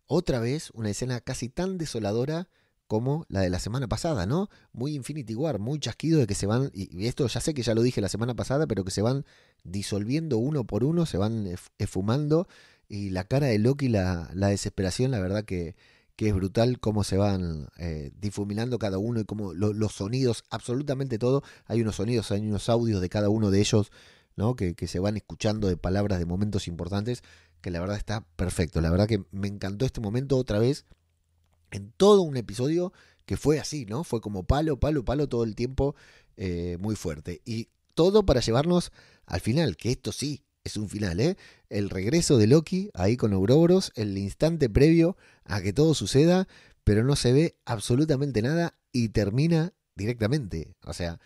otra 0.06 0.40
vez, 0.40 0.70
una 0.70 0.90
escena 0.90 1.20
casi 1.20 1.48
tan 1.48 1.78
desoladora 1.78 2.48
como 2.86 3.24
la 3.28 3.40
de 3.42 3.50
la 3.50 3.60
semana 3.60 3.86
pasada, 3.86 4.26
¿no? 4.26 4.48
Muy 4.72 4.94
Infinity 4.94 5.34
War, 5.36 5.60
muy 5.60 5.78
chasquido 5.78 6.18
de 6.18 6.26
que 6.26 6.34
se 6.34 6.46
van, 6.46 6.70
y 6.74 7.06
esto 7.06 7.26
ya 7.28 7.40
sé 7.40 7.54
que 7.54 7.62
ya 7.62 7.74
lo 7.74 7.82
dije 7.82 8.00
la 8.00 8.08
semana 8.08 8.34
pasada, 8.34 8.66
pero 8.66 8.84
que 8.84 8.90
se 8.90 9.02
van 9.02 9.24
disolviendo 9.62 10.38
uno 10.38 10.64
por 10.64 10.82
uno, 10.82 11.06
se 11.06 11.18
van 11.18 11.46
esfumando, 11.78 12.48
y 12.88 13.10
la 13.10 13.24
cara 13.24 13.46
de 13.46 13.58
Loki, 13.60 13.88
la 13.88 14.28
desesperación, 14.32 15.12
la 15.12 15.20
verdad 15.20 15.44
que, 15.44 15.76
que 16.20 16.28
es 16.28 16.34
brutal 16.34 16.78
cómo 16.80 17.02
se 17.02 17.16
van 17.16 17.70
eh, 17.78 18.10
difuminando 18.20 18.78
cada 18.78 18.98
uno 18.98 19.20
y 19.20 19.24
cómo 19.24 19.54
lo- 19.54 19.72
los 19.72 19.92
sonidos, 19.92 20.44
absolutamente 20.50 21.18
todo, 21.18 21.42
hay 21.64 21.80
unos 21.80 21.96
sonidos, 21.96 22.30
hay 22.30 22.46
unos 22.46 22.68
audios 22.68 23.00
de 23.00 23.08
cada 23.08 23.30
uno 23.30 23.50
de 23.50 23.58
ellos 23.58 23.90
¿no? 24.36 24.54
Que, 24.54 24.74
que, 24.74 24.86
se 24.86 24.98
van 24.98 25.16
escuchando 25.16 25.66
de 25.66 25.78
palabras 25.78 26.18
de 26.18 26.26
momentos 26.26 26.68
importantes, 26.68 27.22
que 27.62 27.70
la 27.70 27.80
verdad 27.80 27.96
está 27.96 28.26
perfecto. 28.36 28.82
La 28.82 28.90
verdad 28.90 29.08
que 29.08 29.24
me 29.30 29.48
encantó 29.48 29.86
este 29.86 30.02
momento 30.02 30.36
otra 30.36 30.58
vez 30.58 30.84
en 31.70 31.90
todo 31.96 32.20
un 32.20 32.36
episodio 32.36 32.92
que 33.24 33.38
fue 33.38 33.58
así, 33.58 33.86
¿no? 33.86 34.04
Fue 34.04 34.20
como 34.20 34.42
palo, 34.42 34.78
palo, 34.78 35.06
palo 35.06 35.26
todo 35.26 35.44
el 35.44 35.54
tiempo, 35.54 35.94
eh, 36.36 36.76
muy 36.80 36.96
fuerte. 36.96 37.40
Y 37.46 37.68
todo 37.94 38.26
para 38.26 38.40
llevarnos 38.40 38.92
al 39.24 39.40
final, 39.40 39.78
que 39.78 39.90
esto 39.90 40.12
sí 40.12 40.42
es 40.64 40.76
un 40.76 40.88
final, 40.88 41.20
¿eh? 41.20 41.36
El 41.68 41.90
regreso 41.90 42.38
de 42.38 42.46
Loki 42.46 42.90
ahí 42.94 43.16
con 43.16 43.32
Ouroboros, 43.32 43.92
el 43.94 44.16
instante 44.18 44.68
previo 44.68 45.16
a 45.44 45.60
que 45.62 45.72
todo 45.72 45.94
suceda, 45.94 46.48
pero 46.84 47.04
no 47.04 47.16
se 47.16 47.32
ve 47.32 47.56
absolutamente 47.64 48.42
nada 48.42 48.74
y 48.92 49.10
termina 49.10 49.72
directamente. 49.94 50.74
O 50.84 50.92
sea, 50.92 51.20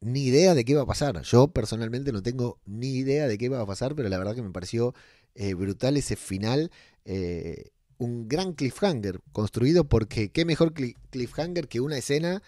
ni 0.00 0.24
idea 0.24 0.54
de 0.54 0.64
qué 0.64 0.74
va 0.74 0.82
a 0.82 0.86
pasar. 0.86 1.22
Yo 1.22 1.48
personalmente 1.48 2.12
no 2.12 2.22
tengo 2.22 2.60
ni 2.66 2.94
idea 2.96 3.26
de 3.26 3.38
qué 3.38 3.48
va 3.48 3.60
a 3.60 3.66
pasar, 3.66 3.94
pero 3.94 4.08
la 4.08 4.18
verdad 4.18 4.34
que 4.34 4.42
me 4.42 4.50
pareció 4.50 4.94
eh, 5.34 5.54
brutal 5.54 5.96
ese 5.96 6.16
final. 6.16 6.70
Eh, 7.04 7.70
un 7.98 8.28
gran 8.28 8.52
cliffhanger 8.52 9.20
construido 9.32 9.88
porque 9.88 10.30
qué 10.30 10.44
mejor 10.44 10.74
cliffhanger 10.74 11.68
que 11.68 11.80
una 11.80 11.96
escena 11.96 12.42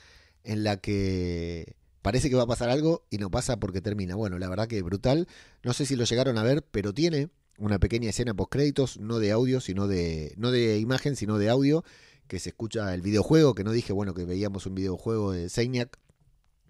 en 0.45 0.65
la 0.65 0.79
que 0.79 1.77
parece 2.07 2.31
que 2.31 2.37
va 2.37 2.45
a 2.45 2.47
pasar 2.47 2.69
algo 2.69 3.05
y 3.11 3.19
no 3.19 3.33
pasa 3.33 3.59
porque 3.59 3.81
termina. 3.81 4.15
Bueno, 4.15 4.39
la 4.39 4.49
verdad 4.49 4.69
que 4.69 4.81
brutal. 4.81 5.27
No 5.65 5.73
sé 5.73 5.87
si 5.87 5.97
lo 5.97 6.05
llegaron 6.05 6.39
a 6.39 6.45
ver, 6.45 6.63
pero 6.63 6.95
tiene 6.95 7.31
una 7.59 7.81
pequeña 7.81 8.11
escena 8.11 8.33
post 8.33 8.53
créditos, 8.53 9.01
no 9.01 9.19
de 9.19 9.33
audio, 9.33 9.61
sino 9.61 9.89
de 9.89 10.33
no 10.37 10.53
de 10.53 10.79
imagen, 10.79 11.17
sino 11.17 11.37
de 11.37 11.51
audio, 11.51 11.83
que 12.29 12.39
se 12.39 12.51
escucha 12.51 12.95
el 12.95 13.03
videojuego, 13.03 13.57
que 13.57 13.65
no 13.65 13.73
dije, 13.73 13.93
bueno, 13.93 14.15
que 14.15 14.25
veíamos 14.25 14.67
un 14.67 14.77
videojuego 14.77 15.33
de 15.33 15.49
Seignac, 15.49 15.99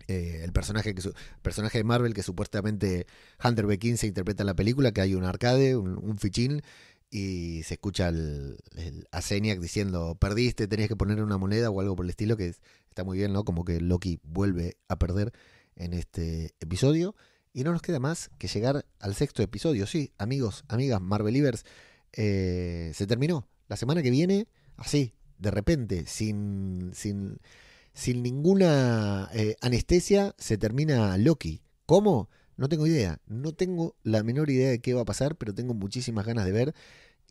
eh, 0.08 0.40
el 0.42 0.54
personaje 0.54 0.94
que 0.94 1.02
personaje 1.42 1.76
de 1.76 1.84
Marvel 1.84 2.14
que 2.14 2.22
supuestamente 2.22 3.06
Hunter 3.44 3.66
B. 3.66 3.78
se 3.98 4.06
interpreta 4.06 4.42
en 4.42 4.46
la 4.46 4.54
película, 4.54 4.92
que 4.92 5.02
hay 5.02 5.14
un 5.14 5.24
arcade, 5.24 5.76
un 5.76 6.16
fichín 6.16 6.62
y 7.10 7.62
se 7.62 7.74
escucha 7.74 8.08
el, 8.08 8.58
a 9.10 9.22
Zeniak 9.22 9.60
diciendo, 9.60 10.16
perdiste, 10.18 10.66
tenías 10.66 10.88
que 10.88 10.96
poner 10.96 11.22
una 11.22 11.38
moneda 11.38 11.70
o 11.70 11.80
algo 11.80 11.96
por 11.96 12.04
el 12.04 12.10
estilo, 12.10 12.36
que 12.36 12.54
está 12.96 13.04
muy 13.04 13.18
bien, 13.18 13.34
¿no? 13.34 13.44
Como 13.44 13.66
que 13.66 13.78
Loki 13.78 14.20
vuelve 14.22 14.78
a 14.88 14.98
perder 14.98 15.34
en 15.74 15.92
este 15.92 16.54
episodio. 16.60 17.14
Y 17.52 17.62
no 17.62 17.72
nos 17.72 17.82
queda 17.82 18.00
más 18.00 18.30
que 18.38 18.48
llegar 18.48 18.86
al 19.00 19.14
sexto 19.14 19.42
episodio. 19.42 19.86
Sí, 19.86 20.12
amigos, 20.16 20.64
amigas, 20.68 21.02
Marvelivers, 21.02 21.66
eh, 22.14 22.92
se 22.94 23.06
terminó. 23.06 23.46
La 23.68 23.76
semana 23.76 24.02
que 24.02 24.10
viene, 24.10 24.48
así, 24.78 25.12
de 25.38 25.50
repente, 25.50 26.06
sin, 26.06 26.92
sin, 26.94 27.36
sin 27.92 28.22
ninguna 28.22 29.28
eh, 29.34 29.56
anestesia, 29.60 30.34
se 30.38 30.56
termina 30.56 31.18
Loki. 31.18 31.60
¿Cómo? 31.84 32.30
No 32.56 32.70
tengo 32.70 32.86
idea, 32.86 33.20
no 33.26 33.52
tengo 33.52 33.94
la 34.04 34.22
menor 34.22 34.48
idea 34.48 34.70
de 34.70 34.80
qué 34.80 34.94
va 34.94 35.02
a 35.02 35.06
pasar, 35.06 35.36
pero 35.36 35.54
tengo 35.54 35.74
muchísimas 35.74 36.24
ganas 36.24 36.46
de 36.46 36.52
ver. 36.52 36.74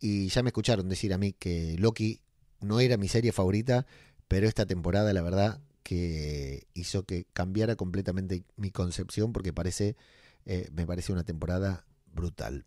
Y 0.00 0.28
ya 0.28 0.44
me 0.44 0.50
escucharon 0.50 0.88
decir 0.88 1.12
a 1.12 1.18
mí 1.18 1.32
que 1.32 1.74
Loki 1.76 2.20
no 2.60 2.78
era 2.78 2.96
mi 2.96 3.08
serie 3.08 3.32
favorita, 3.32 3.84
pero 4.28 4.46
esta 4.46 4.66
temporada 4.66 5.12
la 5.12 5.22
verdad 5.22 5.60
que 5.82 6.66
hizo 6.74 7.04
que 7.04 7.26
cambiara 7.32 7.76
completamente 7.76 8.44
mi 8.56 8.70
concepción 8.70 9.32
porque 9.32 9.52
parece, 9.52 9.96
eh, 10.44 10.68
me 10.72 10.86
parece 10.86 11.12
una 11.12 11.24
temporada 11.24 11.86
brutal. 12.12 12.64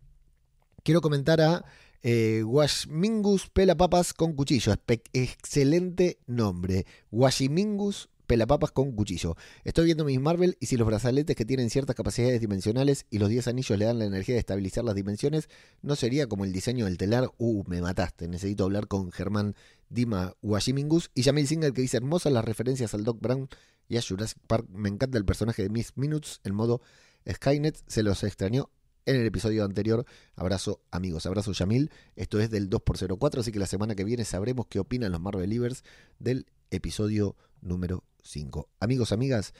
Quiero 0.82 1.00
comentar 1.00 1.40
a 1.40 1.64
eh, 2.02 2.42
Washmingus 2.44 3.48
Pela 3.50 3.76
Papas 3.76 4.14
con 4.14 4.32
cuchillo. 4.34 4.74
excelente 5.12 6.18
nombre. 6.26 6.86
Washimingus 7.10 8.08
pelapapas 8.30 8.70
con 8.70 8.92
cuchillo. 8.92 9.34
Estoy 9.64 9.86
viendo 9.86 10.04
mis 10.04 10.20
Marvel 10.20 10.56
y 10.60 10.66
si 10.66 10.76
los 10.76 10.86
brazaletes 10.86 11.34
que 11.34 11.44
tienen 11.44 11.68
ciertas 11.68 11.96
capacidades 11.96 12.40
dimensionales 12.40 13.04
y 13.10 13.18
los 13.18 13.28
10 13.28 13.48
anillos 13.48 13.76
le 13.76 13.86
dan 13.86 13.98
la 13.98 14.04
energía 14.04 14.36
de 14.36 14.38
estabilizar 14.38 14.84
las 14.84 14.94
dimensiones, 14.94 15.48
no 15.82 15.96
sería 15.96 16.28
como 16.28 16.44
el 16.44 16.52
diseño 16.52 16.84
del 16.84 16.96
telar. 16.96 17.32
Uh, 17.38 17.64
me 17.66 17.82
mataste. 17.82 18.28
Necesito 18.28 18.62
hablar 18.62 18.86
con 18.86 19.10
Germán 19.10 19.56
Dima 19.88 20.36
Washimingus 20.42 21.10
y 21.12 21.24
Jamil 21.24 21.48
Singer 21.48 21.72
que 21.72 21.82
dice 21.82 21.96
hermosas 21.96 22.32
las 22.32 22.44
referencias 22.44 22.94
al 22.94 23.02
Doc 23.02 23.20
Brown 23.20 23.48
y 23.88 23.96
a 23.96 24.00
Jurassic 24.00 24.38
Park. 24.46 24.68
Me 24.70 24.88
encanta 24.88 25.18
el 25.18 25.24
personaje 25.24 25.64
de 25.64 25.68
Miss 25.68 25.96
Minutes 25.96 26.40
en 26.44 26.54
modo 26.54 26.82
Skynet. 27.28 27.82
Se 27.88 28.04
los 28.04 28.22
extrañó 28.22 28.70
en 29.06 29.16
el 29.16 29.26
episodio 29.26 29.64
anterior. 29.64 30.06
Abrazo 30.36 30.84
amigos, 30.92 31.26
abrazo 31.26 31.50
Yamil. 31.50 31.90
Esto 32.14 32.38
es 32.38 32.48
del 32.48 32.70
2x04, 32.70 33.40
así 33.40 33.50
que 33.50 33.58
la 33.58 33.66
semana 33.66 33.96
que 33.96 34.04
viene 34.04 34.24
sabremos 34.24 34.68
qué 34.68 34.78
opinan 34.78 35.10
los 35.10 35.20
Marvel 35.20 35.50
Livers 35.50 35.82
del 36.20 36.46
episodio 36.70 37.34
número 37.60 38.04
5. 38.22 38.68
Amigos, 38.80 39.12
amigas, 39.12 39.54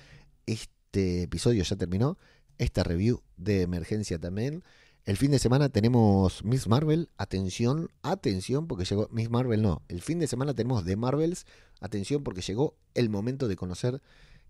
este 0.47 1.23
episodio 1.23 1.63
ya 1.63 1.77
terminó. 1.77 2.19
Esta 2.59 2.85
review 2.85 3.23
de 3.37 3.63
emergencia 3.63 4.19
también. 4.19 4.63
El 5.05 5.17
fin 5.17 5.31
de 5.31 5.39
semana 5.39 5.71
tenemos 5.71 6.45
Miss 6.45 6.69
Marvel. 6.69 7.09
Atención, 7.17 7.89
atención, 8.03 8.67
porque 8.67 8.85
llegó. 8.85 9.09
Miss 9.11 9.31
Marvel 9.31 9.63
no. 9.63 9.83
El 9.89 10.03
fin 10.03 10.19
de 10.19 10.27
semana 10.27 10.55
tenemos 10.55 10.85
The 10.85 10.97
Marvels. 10.97 11.47
Atención, 11.81 12.23
porque 12.23 12.43
llegó 12.43 12.77
el 12.95 13.09
momento 13.09 13.49
de 13.49 13.57
conocer 13.57 14.03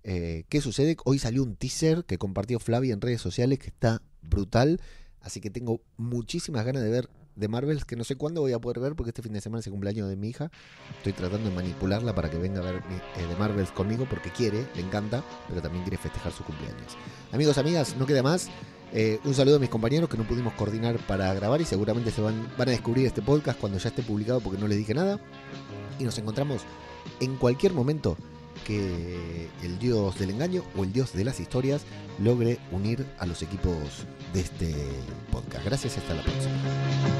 eh, 0.02 0.44
qué 0.48 0.60
sucede. 0.60 0.96
Hoy 1.04 1.18
salió 1.18 1.42
un 1.42 1.56
teaser 1.56 2.04
que 2.04 2.18
compartió 2.18 2.58
Flavia 2.58 2.92
en 2.92 3.00
redes 3.00 3.20
sociales 3.20 3.58
que 3.58 3.68
está 3.68 4.02
brutal. 4.22 4.80
Así 5.20 5.40
que 5.40 5.50
tengo 5.50 5.82
muchísimas 5.96 6.64
ganas 6.64 6.82
de 6.82 6.90
ver 6.90 7.08
de 7.40 7.48
Marvels 7.48 7.84
que 7.84 7.96
no 7.96 8.04
sé 8.04 8.16
cuándo 8.16 8.40
voy 8.42 8.52
a 8.52 8.58
poder 8.58 8.78
ver 8.78 8.94
porque 8.94 9.10
este 9.10 9.22
fin 9.22 9.32
de 9.32 9.40
semana 9.40 9.60
es 9.60 9.66
el 9.66 9.72
cumpleaños 9.72 10.08
de 10.08 10.16
mi 10.16 10.28
hija. 10.28 10.50
Estoy 10.98 11.12
tratando 11.12 11.48
de 11.48 11.54
manipularla 11.54 12.14
para 12.14 12.30
que 12.30 12.38
venga 12.38 12.60
a 12.60 12.64
ver 12.64 12.76
eh, 12.76 13.26
de 13.26 13.36
Marvels 13.36 13.72
conmigo 13.72 14.06
porque 14.08 14.30
quiere, 14.30 14.66
le 14.74 14.82
encanta, 14.82 15.24
pero 15.48 15.60
también 15.60 15.82
quiere 15.82 15.96
festejar 15.96 16.32
su 16.32 16.44
cumpleaños. 16.44 16.96
Amigos, 17.32 17.58
amigas, 17.58 17.96
no 17.96 18.06
queda 18.06 18.22
más. 18.22 18.48
Eh, 18.92 19.20
un 19.24 19.34
saludo 19.34 19.56
a 19.56 19.58
mis 19.58 19.68
compañeros 19.68 20.08
que 20.08 20.16
no 20.16 20.24
pudimos 20.24 20.52
coordinar 20.54 20.98
para 21.06 21.32
grabar 21.34 21.60
y 21.60 21.64
seguramente 21.64 22.10
se 22.10 22.20
van, 22.20 22.48
van 22.58 22.68
a 22.68 22.72
descubrir 22.72 23.06
este 23.06 23.22
podcast 23.22 23.58
cuando 23.58 23.78
ya 23.78 23.88
esté 23.88 24.02
publicado 24.02 24.40
porque 24.40 24.60
no 24.60 24.68
les 24.68 24.78
dije 24.78 24.94
nada. 24.94 25.18
Y 25.98 26.04
nos 26.04 26.18
encontramos 26.18 26.62
en 27.20 27.36
cualquier 27.36 27.72
momento 27.72 28.16
que 28.66 29.48
el 29.62 29.78
dios 29.78 30.18
del 30.18 30.30
engaño 30.30 30.62
o 30.76 30.84
el 30.84 30.92
dios 30.92 31.12
de 31.12 31.24
las 31.24 31.40
historias 31.40 31.82
logre 32.18 32.58
unir 32.72 33.06
a 33.18 33.26
los 33.26 33.42
equipos 33.42 34.06
de 34.32 34.40
este 34.40 34.74
podcast. 35.30 35.64
Gracias, 35.64 35.98
hasta 35.98 36.14
la 36.14 36.22
próxima. 36.22 37.19